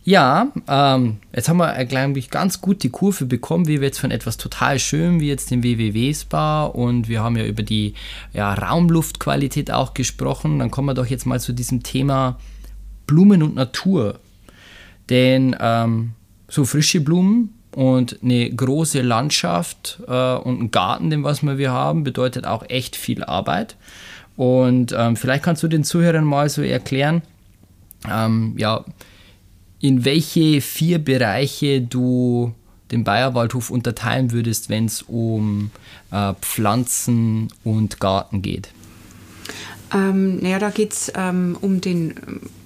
[0.09, 3.89] Ja, ähm, jetzt haben wir, äh, glaube ich, ganz gut die Kurve bekommen, wie wir
[3.89, 7.93] jetzt von etwas total schön wie jetzt dem WWW-Spa und wir haben ja über die
[8.33, 10.57] ja, Raumluftqualität auch gesprochen.
[10.57, 12.39] Dann kommen wir doch jetzt mal zu diesem Thema
[13.05, 14.19] Blumen und Natur.
[15.11, 16.13] Denn ähm,
[16.47, 22.03] so frische Blumen und eine große Landschaft äh, und ein Garten, den was wir haben,
[22.03, 23.75] bedeutet auch echt viel Arbeit.
[24.35, 27.21] Und ähm, vielleicht kannst du den Zuhörern mal so erklären,
[28.09, 28.83] ähm, ja,
[29.81, 32.53] in welche vier Bereiche du
[32.91, 35.71] den Bayerwaldhof unterteilen würdest, wenn es um
[36.11, 38.69] äh, Pflanzen und Garten geht?
[39.93, 42.15] Ähm, naja, da geht es ähm, um den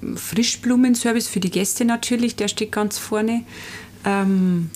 [0.02, 3.44] ähm, Frischblumenservice für die Gäste natürlich, der steht ganz vorne.
[4.06, 4.70] Ähm,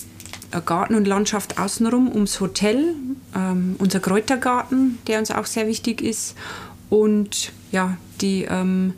[0.64, 2.94] Garten und Landschaft außenrum ums Hotel,
[3.36, 6.34] ähm, unser Kräutergarten, der uns auch sehr wichtig ist
[6.88, 8.94] und ja, die ähm,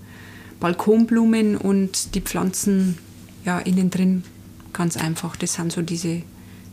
[0.60, 2.98] Balkonblumen und die Pflanzen
[3.44, 4.24] ja, innen drin
[4.72, 5.36] ganz einfach.
[5.36, 6.22] Das sind so diese,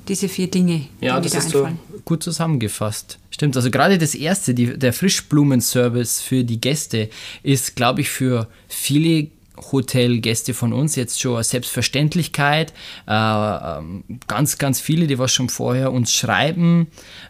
[0.07, 0.87] diese vier Dinge.
[1.01, 1.79] Ja, das da ist einfallen.
[1.91, 3.19] so gut zusammengefasst.
[3.29, 7.09] Stimmt, also gerade das erste, die, der Frischblumenservice für die Gäste,
[7.43, 9.27] ist, glaube ich, für viele
[9.71, 12.73] Hotelgäste von uns jetzt schon eine Selbstverständlichkeit.
[13.07, 16.87] Äh, ähm, ganz, ganz viele, die was schon vorher uns schreiben,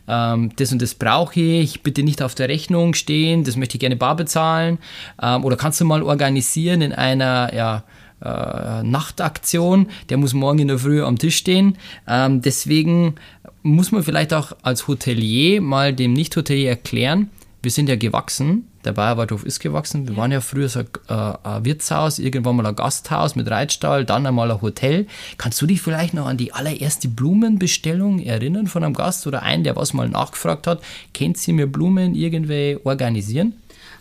[0.08, 3.80] ähm, das und das brauche ich, bitte nicht auf der Rechnung stehen, das möchte ich
[3.80, 4.80] gerne bar bezahlen.
[5.21, 7.84] Ähm, oder kannst du mal organisieren in einer, ja,
[8.22, 11.78] äh, Nachtaktion, der muss morgen in der Früh am Tisch stehen.
[12.08, 13.16] Ähm, deswegen
[13.64, 17.30] muss man vielleicht auch als Hotelier mal dem Nicht-Hotelier erklären,
[17.68, 20.08] wir sind ja gewachsen, der Bayerwaldhof ist gewachsen.
[20.08, 24.06] Wir waren ja früher so ein, äh, ein, Wirtshaus, irgendwann mal ein Gasthaus mit Reitstall,
[24.06, 25.08] dann einmal ein Hotel.
[25.38, 29.66] Kannst du dich vielleicht noch an die allererste Blumenbestellung erinnern von einem Gast oder einen,
[29.66, 30.82] der was mal nachgefragt hat,
[31.14, 33.54] kennt sie mir Blumen irgendwie organisieren?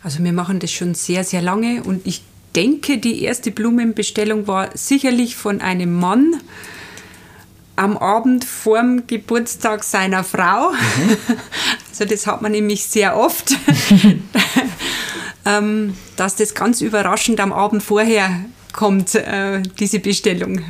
[0.03, 2.21] Also wir machen das schon sehr, sehr lange und ich
[2.57, 6.41] denke, die erste Blumenbestellung war sicherlich von einem Mann
[7.75, 10.71] am Abend vorm Geburtstag seiner Frau.
[10.71, 11.17] Mhm.
[11.99, 13.57] Also das hat man nämlich sehr oft,
[15.45, 20.61] ähm, dass das ganz überraschend am Abend vorher kommt, äh, diese Bestellung.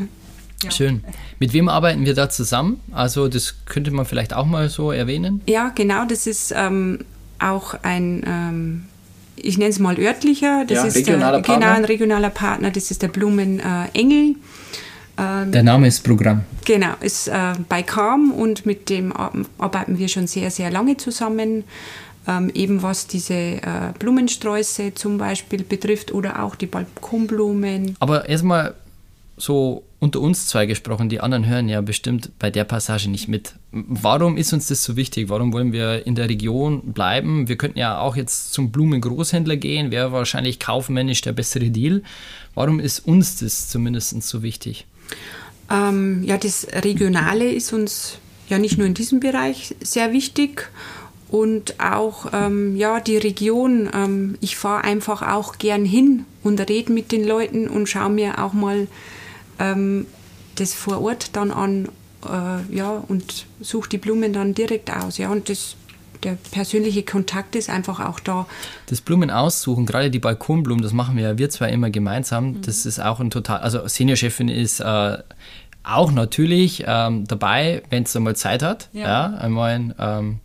[0.63, 0.71] Ja.
[0.71, 1.03] Schön.
[1.37, 2.79] Mit wem arbeiten wir da zusammen?
[2.93, 5.41] Also das könnte man vielleicht auch mal so erwähnen.
[5.47, 6.05] Ja, genau.
[6.05, 6.99] Das ist ähm,
[7.39, 8.85] auch ein ähm,
[9.37, 10.65] ich nenne es mal örtlicher.
[10.65, 11.65] Das ja, ist regionaler der, Partner.
[11.65, 12.71] Genau, ein regionaler Partner.
[12.71, 14.35] Das ist der Blumenengel.
[15.17, 16.43] Äh, der Name ist Programm.
[16.65, 19.13] Genau, ist äh, bei Calm und mit dem
[19.57, 21.63] arbeiten wir schon sehr, sehr lange zusammen.
[22.27, 23.61] Ähm, eben was diese äh,
[23.99, 27.95] Blumensträuße zum Beispiel betrifft oder auch die Balkonblumen.
[27.99, 28.73] Aber erstmal
[29.37, 33.55] so unter uns zwei gesprochen, die anderen hören ja bestimmt bei der Passage nicht mit.
[33.71, 35.29] Warum ist uns das so wichtig?
[35.29, 37.47] Warum wollen wir in der Region bleiben?
[37.47, 42.03] Wir könnten ja auch jetzt zum Blumengroßhändler gehen, wäre wahrscheinlich kaufmännisch der bessere Deal.
[42.53, 44.85] Warum ist uns das zumindest so wichtig?
[45.71, 50.69] Ähm, ja, das Regionale ist uns ja nicht nur in diesem Bereich sehr wichtig
[51.29, 53.89] und auch ähm, ja, die Region.
[53.93, 58.43] Ähm, ich fahre einfach auch gern hin und rede mit den Leuten und schaue mir
[58.43, 58.87] auch mal
[59.59, 60.05] ähm,
[60.55, 61.89] das vor Ort dann an
[62.25, 65.17] äh, ja, und suche die Blumen dann direkt aus.
[65.17, 65.75] Ja, und das,
[66.23, 68.47] der persönliche Kontakt ist einfach auch da.
[68.87, 72.51] Das Blumen aussuchen, gerade die Balkonblumen, das machen wir ja wir zwei immer gemeinsam.
[72.51, 72.61] Mhm.
[72.63, 75.17] Das ist auch ein total, also Seniorchefin ist äh,
[75.83, 78.89] auch natürlich ähm, dabei, wenn es einmal Zeit hat.
[78.93, 79.01] Ja.
[79.03, 80.39] ja einmal ähm,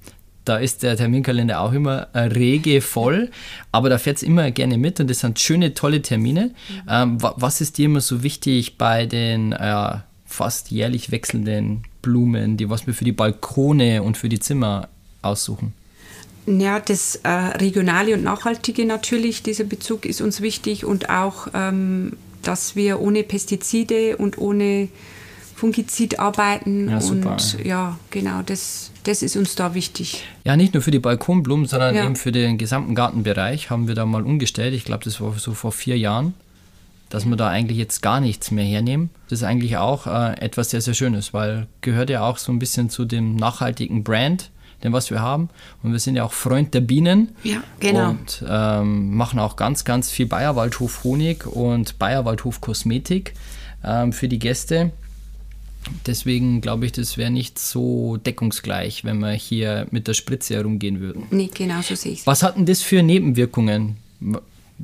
[0.45, 3.31] da ist der Terminkalender auch immer rege voll,
[3.71, 6.47] aber da fährt es immer gerne mit und das sind schöne, tolle Termine.
[6.47, 6.83] Mhm.
[6.89, 12.69] Ähm, was ist dir immer so wichtig bei den äh, fast jährlich wechselnden Blumen, die
[12.69, 14.89] was wir für die Balkone und für die Zimmer
[15.23, 15.73] aussuchen?
[16.47, 22.17] Ja, das äh, Regionale und Nachhaltige natürlich, dieser Bezug ist uns wichtig und auch, ähm,
[22.43, 24.89] dass wir ohne Pestizide und ohne
[25.63, 26.91] Fungizid arbeiten.
[26.91, 27.35] Ja, super.
[27.35, 30.25] Und ja, genau, das, das ist uns da wichtig.
[30.43, 32.05] Ja, nicht nur für die Balkonblumen, sondern ja.
[32.05, 34.75] eben für den gesamten Gartenbereich haben wir da mal umgestellt.
[34.75, 36.35] Ich glaube, das war so vor vier Jahren,
[37.11, 39.11] dass wir da eigentlich jetzt gar nichts mehr hernehmen.
[39.29, 42.59] Das ist eigentlich auch äh, etwas sehr, sehr Schönes, weil gehört ja auch so ein
[42.59, 44.51] bisschen zu dem nachhaltigen Brand
[44.83, 45.49] dem was wir haben.
[45.85, 47.37] Und wir sind ja auch Freund der Bienen.
[47.45, 48.11] Ja, genau.
[48.11, 53.35] Und ähm, machen auch ganz, ganz viel Bayerwaldhof Honig und Bayerwaldhof Kosmetik
[53.85, 54.91] ähm, für die Gäste.
[56.07, 61.01] Deswegen glaube ich, das wäre nicht so deckungsgleich, wenn wir hier mit der Spritze herumgehen
[61.01, 61.25] würden.
[61.31, 62.27] Nee, genau so sehe ich es.
[62.27, 63.97] Was hatten das für Nebenwirkungen?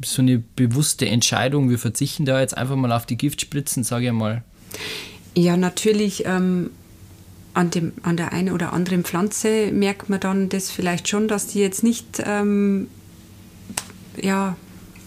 [0.05, 4.13] So eine bewusste Entscheidung, wir verzichten da jetzt einfach mal auf die Giftspritzen, sage ich
[4.13, 4.43] mal.
[5.37, 6.71] Ja, natürlich ähm,
[7.55, 11.49] an, dem, an der einen oder anderen Pflanze merkt man dann das vielleicht schon, dass
[11.49, 12.89] die jetzt nicht ähm,
[14.21, 14.57] ja,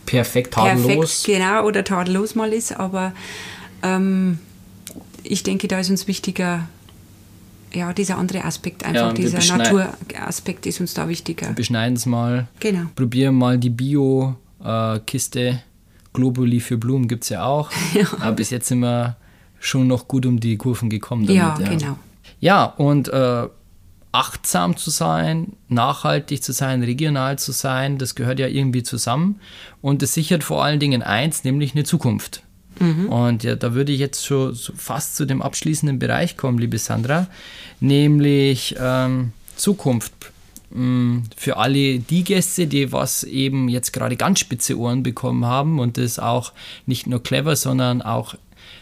[0.05, 1.23] perfekt tadellos.
[1.23, 3.13] Perfekt, genau, oder tadellos mal ist, aber
[3.83, 4.39] ähm,
[5.31, 6.67] ich denke, da ist uns wichtiger,
[7.73, 11.47] ja, dieser andere Aspekt, einfach ja, dieser Naturaspekt ist uns da wichtiger.
[11.47, 12.87] Wir beschneiden es mal, genau.
[12.95, 15.63] probieren mal die Bio-Kiste.
[16.13, 17.71] Globuli für Blumen gibt es ja auch.
[17.93, 18.05] Ja.
[18.19, 19.15] Aber bis jetzt sind wir
[19.59, 21.25] schon noch gut um die Kurven gekommen.
[21.25, 21.97] Damit, ja, ja, genau.
[22.41, 23.47] Ja, und äh,
[24.11, 29.39] achtsam zu sein, nachhaltig zu sein, regional zu sein, das gehört ja irgendwie zusammen.
[29.81, 32.43] Und es sichert vor allen Dingen eins, nämlich eine Zukunft.
[32.79, 33.09] Mhm.
[33.09, 37.27] Und ja, da würde ich jetzt schon fast zu dem abschließenden Bereich kommen, liebe Sandra,
[37.79, 40.13] nämlich ähm, Zukunft.
[40.71, 45.79] Mm, für alle die Gäste, die was eben jetzt gerade ganz spitze Ohren bekommen haben
[45.79, 46.53] und das auch
[46.85, 48.35] nicht nur clever, sondern auch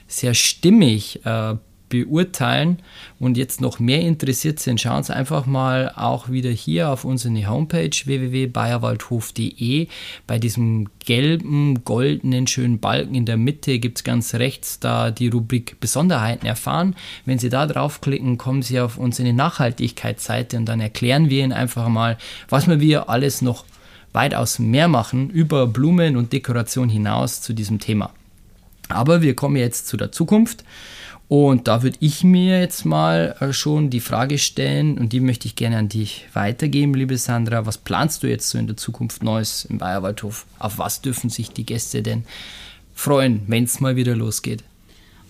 [0.07, 1.55] sehr stimmig äh,
[1.89, 2.79] beurteilen
[3.19, 7.49] und jetzt noch mehr interessiert sind, schauen Sie einfach mal auch wieder hier auf unsere
[7.49, 9.87] Homepage www.bayerwaldhof.de.
[10.27, 15.27] Bei diesem gelben, goldenen, schönen Balken in der Mitte gibt es ganz rechts da die
[15.27, 16.95] Rubrik Besonderheiten erfahren.
[17.25, 21.87] Wenn Sie da draufklicken, kommen Sie auf unsere Nachhaltigkeitsseite und dann erklären wir Ihnen einfach
[21.89, 23.65] mal, was wir alles noch
[24.13, 28.11] weitaus mehr machen über Blumen und Dekoration hinaus zu diesem Thema.
[28.89, 30.63] Aber wir kommen jetzt zu der Zukunft.
[31.29, 35.45] Und da würde ich mir jetzt mal äh, schon die Frage stellen, und die möchte
[35.45, 37.67] ich gerne an dich weitergeben, liebe Sandra.
[37.67, 40.47] Was planst du jetzt so in der Zukunft Neues im Bayerwaldhof?
[40.57, 42.25] Auf was dürfen sich die Gäste denn
[42.95, 44.63] freuen, wenn es mal wieder losgeht?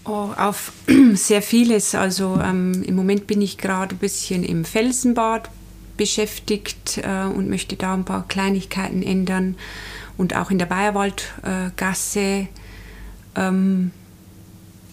[0.05, 0.71] Oh, auf
[1.15, 1.93] sehr vieles.
[1.93, 5.49] Also ähm, im Moment bin ich gerade ein bisschen im Felsenbad
[5.97, 9.55] beschäftigt äh, und möchte da ein paar Kleinigkeiten ändern.
[10.15, 12.47] Und auch in der Bayerwaldgasse äh,
[13.35, 13.91] ähm,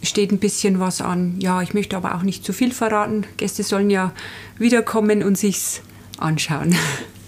[0.06, 1.36] steht ein bisschen was an.
[1.40, 3.24] Ja, ich möchte aber auch nicht zu viel verraten.
[3.36, 4.12] Gäste sollen ja
[4.58, 5.82] wiederkommen und sich's
[6.18, 6.74] anschauen.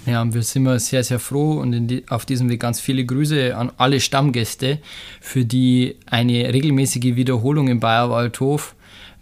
[0.07, 3.55] Ja, wir sind immer sehr, sehr froh und die, auf diesem Weg ganz viele Grüße
[3.55, 4.79] an alle Stammgäste,
[5.21, 8.75] für die eine regelmäßige Wiederholung im Bayerwaldhof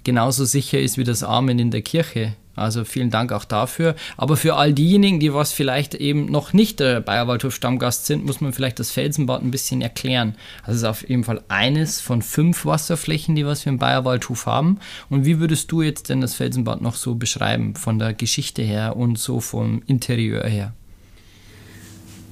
[0.06, 2.34] genauso sicher ist wie das Amen in der Kirche.
[2.54, 3.96] Also vielen Dank auch dafür.
[4.16, 8.40] Aber für all diejenigen, die was vielleicht eben noch nicht der Bayerwaldhof Stammgast sind, muss
[8.40, 10.36] man vielleicht das Felsenbad ein bisschen erklären.
[10.62, 14.46] Also es ist auf jeden Fall eines von fünf Wasserflächen, die was wir im Bayerwaldhof
[14.46, 14.78] haben.
[15.10, 18.96] Und wie würdest du jetzt denn das Felsenbad noch so beschreiben, von der Geschichte her
[18.96, 20.72] und so vom Interieur her?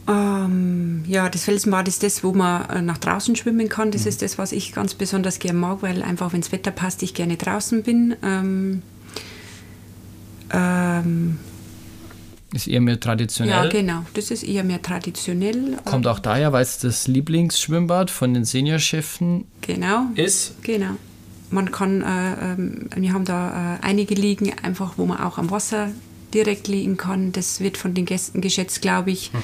[0.07, 3.91] Ähm, ja, das Felsenbad ist das, wo man äh, nach draußen schwimmen kann.
[3.91, 4.09] Das mhm.
[4.09, 7.15] ist das, was ich ganz besonders gerne mag, weil einfach, wenn das Wetter passt, ich
[7.15, 8.17] gerne draußen bin.
[8.23, 8.83] Ähm,
[10.51, 11.39] ähm,
[12.53, 13.65] ist eher mehr traditionell.
[13.65, 14.05] Ja, genau.
[14.15, 15.77] Das ist eher mehr traditionell.
[15.85, 20.63] Kommt auch daher, weil es das Lieblingsschwimmbad von den Seniorchefen genau, ist.
[20.63, 20.91] Genau.
[21.51, 25.51] Man kann, äh, äh, wir haben da äh, einige Liegen, einfach wo man auch am
[25.51, 25.91] Wasser
[26.33, 27.33] direkt liegen kann.
[27.33, 29.33] Das wird von den Gästen geschätzt, glaube ich.
[29.33, 29.39] Mhm.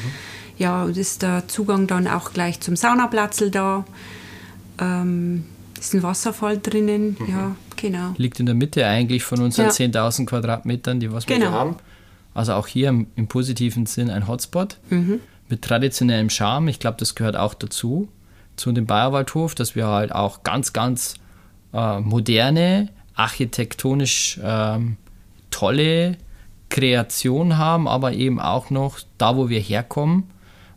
[0.60, 3.86] Ja, ist der Zugang dann auch gleich zum Saunaplatzl da.
[4.78, 5.46] Ähm,
[5.78, 7.26] ist ein Wasserfall drinnen, mhm.
[7.30, 8.12] ja, genau.
[8.18, 9.70] Liegt in der Mitte eigentlich von unseren ja.
[9.70, 11.46] 10.000 Quadratmetern, die was genau.
[11.46, 11.76] wir haben.
[12.34, 15.20] Also auch hier im, im positiven Sinn ein Hotspot mhm.
[15.48, 16.68] mit traditionellem Charme.
[16.68, 18.08] Ich glaube, das gehört auch dazu,
[18.56, 21.14] zu dem Bayerwaldhof, dass wir halt auch ganz, ganz
[21.72, 24.98] äh, moderne, architektonisch ähm,
[25.50, 26.18] tolle
[26.68, 30.24] Kreation haben, aber eben auch noch da, wo wir herkommen,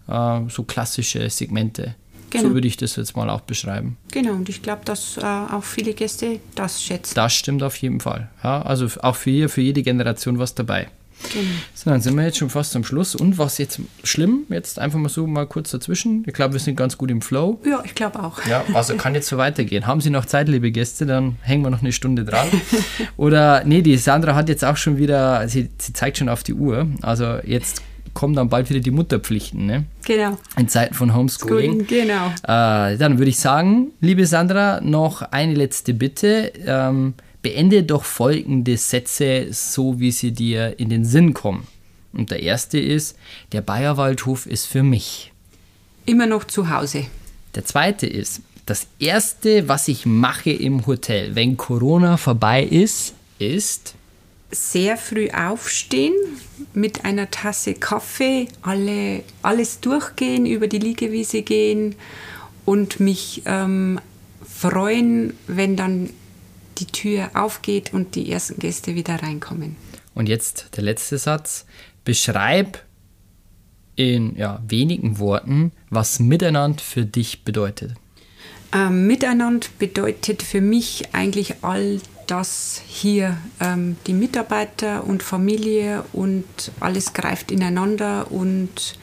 [0.08, 1.96] äh, so klassische Segmente.
[2.30, 2.50] Genau.
[2.50, 3.98] So würde ich das jetzt mal auch beschreiben.
[4.12, 7.14] Genau, und ich glaube, dass äh, auch viele Gäste das schätzen.
[7.14, 8.30] Das stimmt auf jeden Fall.
[8.44, 10.88] Ja, also auch für, für jede Generation was dabei.
[11.32, 11.46] Genau.
[11.74, 13.16] So, dann sind wir jetzt schon fast am Schluss.
[13.16, 16.24] Und was jetzt schlimm, jetzt einfach mal so mal kurz dazwischen.
[16.28, 17.62] Ich glaube, wir sind ganz gut im Flow.
[17.66, 18.44] Ja, ich glaube auch.
[18.46, 19.88] Ja, also kann jetzt so weitergehen.
[19.88, 21.06] Haben Sie noch Zeit, liebe Gäste?
[21.06, 22.48] Dann hängen wir noch eine Stunde dran.
[23.18, 26.54] Oder, nee, die Sandra hat jetzt auch schon wieder, sie, sie zeigt schon auf die
[26.54, 26.88] Uhr.
[27.02, 27.82] Also jetzt
[28.14, 29.86] kommen dann bald wieder die Mutterpflichten, ne?
[30.06, 30.38] Genau.
[30.58, 31.88] In Zeiten von Homeschooling.
[31.88, 32.28] genau.
[32.44, 36.54] Äh, dann würde ich sagen, liebe Sandra, noch eine letzte Bitte.
[36.66, 41.68] Ähm, beende doch folgende Sätze so, wie sie dir in den Sinn kommen.
[42.14, 43.18] Und der erste ist,
[43.52, 45.32] der Bayerwaldhof ist für mich.
[46.06, 47.06] Immer noch zu Hause.
[47.56, 53.96] Der zweite ist, das erste, was ich mache im Hotel, wenn Corona vorbei ist, ist
[54.54, 56.14] sehr früh aufstehen,
[56.74, 61.96] mit einer Tasse Kaffee, alle, alles durchgehen, über die Liegewiese gehen
[62.66, 64.00] und mich ähm,
[64.48, 66.10] freuen, wenn dann
[66.78, 69.76] die Tür aufgeht und die ersten Gäste wieder reinkommen.
[70.16, 71.66] Und jetzt der letzte Satz.
[72.04, 72.84] Beschreib
[73.96, 77.94] in ja, wenigen Worten, was Miteinander für dich bedeutet.
[78.74, 82.00] Ähm, Miteinander bedeutet für mich eigentlich all
[82.34, 86.46] dass hier ähm, die Mitarbeiter und Familie und
[86.80, 88.98] alles greift ineinander und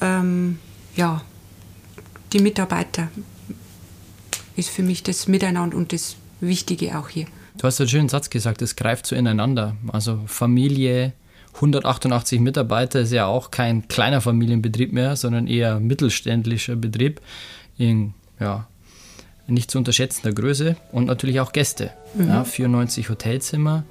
[0.00, 0.58] ähm,
[0.96, 1.22] ja,
[2.32, 3.06] die Mitarbeiter
[4.56, 7.26] ist für mich das Miteinander und das Wichtige auch hier.
[7.56, 9.76] Du hast einen schönen Satz gesagt, es greift so ineinander.
[9.92, 11.12] Also Familie,
[11.54, 17.20] 188 Mitarbeiter ist ja auch kein kleiner Familienbetrieb mehr, sondern eher mittelständischer Betrieb
[17.78, 18.66] in ja,
[19.50, 21.90] nicht zu unterschätzender Größe und natürlich auch Gäste.
[22.14, 22.28] Mhm.
[22.28, 23.84] Ja, 94 Hotelzimmer,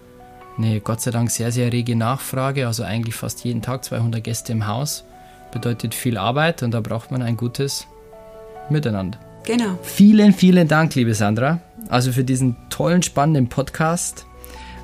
[0.58, 4.52] eine Gott sei Dank sehr, sehr rege Nachfrage, also eigentlich fast jeden Tag 200 Gäste
[4.52, 5.06] im Haus.
[5.52, 7.88] Bedeutet viel Arbeit und da braucht man ein gutes
[8.70, 9.20] Miteinander.
[9.46, 9.80] Genau.
[9.82, 14.26] Vielen, vielen Dank, liebe Sandra, also für diesen tollen, spannenden Podcast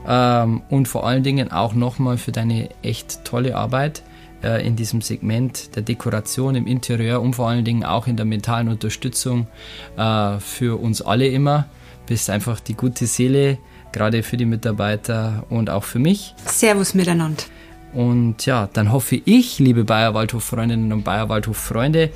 [0.07, 4.01] ähm, und vor allen Dingen auch nochmal für deine echt tolle Arbeit
[4.45, 8.25] äh, in diesem Segment der Dekoration im Interieur und vor allen Dingen auch in der
[8.25, 9.47] mentalen Unterstützung
[9.97, 11.67] äh, für uns alle immer.
[12.05, 13.57] Bist einfach die gute Seele,
[13.91, 16.35] gerade für die Mitarbeiter und auch für mich.
[16.45, 17.43] Servus miteinander.
[17.95, 22.09] Und ja, dann hoffe ich, liebe Bayerwaldhof-Freundinnen und Bayerwaldhof-Freunde,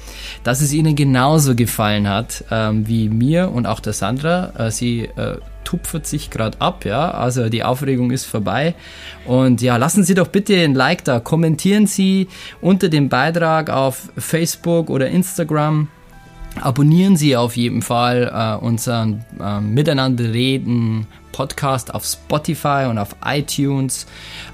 [0.43, 4.51] dass es Ihnen genauso gefallen hat ähm, wie mir und auch der Sandra.
[4.57, 7.11] Äh, sie äh, tupfert sich gerade ab, ja.
[7.11, 8.75] Also die Aufregung ist vorbei.
[9.25, 11.21] Und ja, lassen Sie doch bitte ein Like da.
[11.21, 12.27] Kommentieren Sie
[12.59, 15.87] unter dem Beitrag auf Facebook oder Instagram.
[16.59, 21.07] Abonnieren Sie auf jeden Fall äh, unseren äh, Miteinander reden
[21.39, 24.07] Podcast auf Spotify und auf iTunes.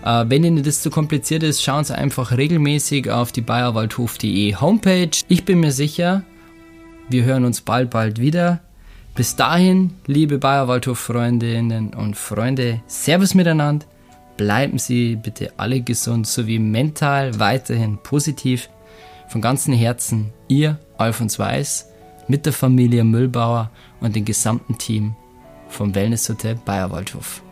[0.05, 5.09] Äh, wenn Ihnen das zu kompliziert ist, schauen Sie einfach regelmäßig auf die bayerwaldhof.de Homepage.
[5.27, 6.21] Ich bin mir sicher,
[7.09, 8.59] Wir hören uns bald, bald wieder.
[9.15, 13.88] Bis dahin, liebe Bayerwaldhof-Freundinnen und Freunde, Servus miteinander.
[14.38, 18.69] Bleiben Sie bitte alle gesund sowie mental weiterhin positiv.
[19.29, 21.89] Von ganzem Herzen, Ihr Alfons Weiß
[22.27, 23.71] mit der Familie Müllbauer
[24.01, 25.15] und dem gesamten Team
[25.70, 27.44] vom Wellnesshotel Bayerwaldhof.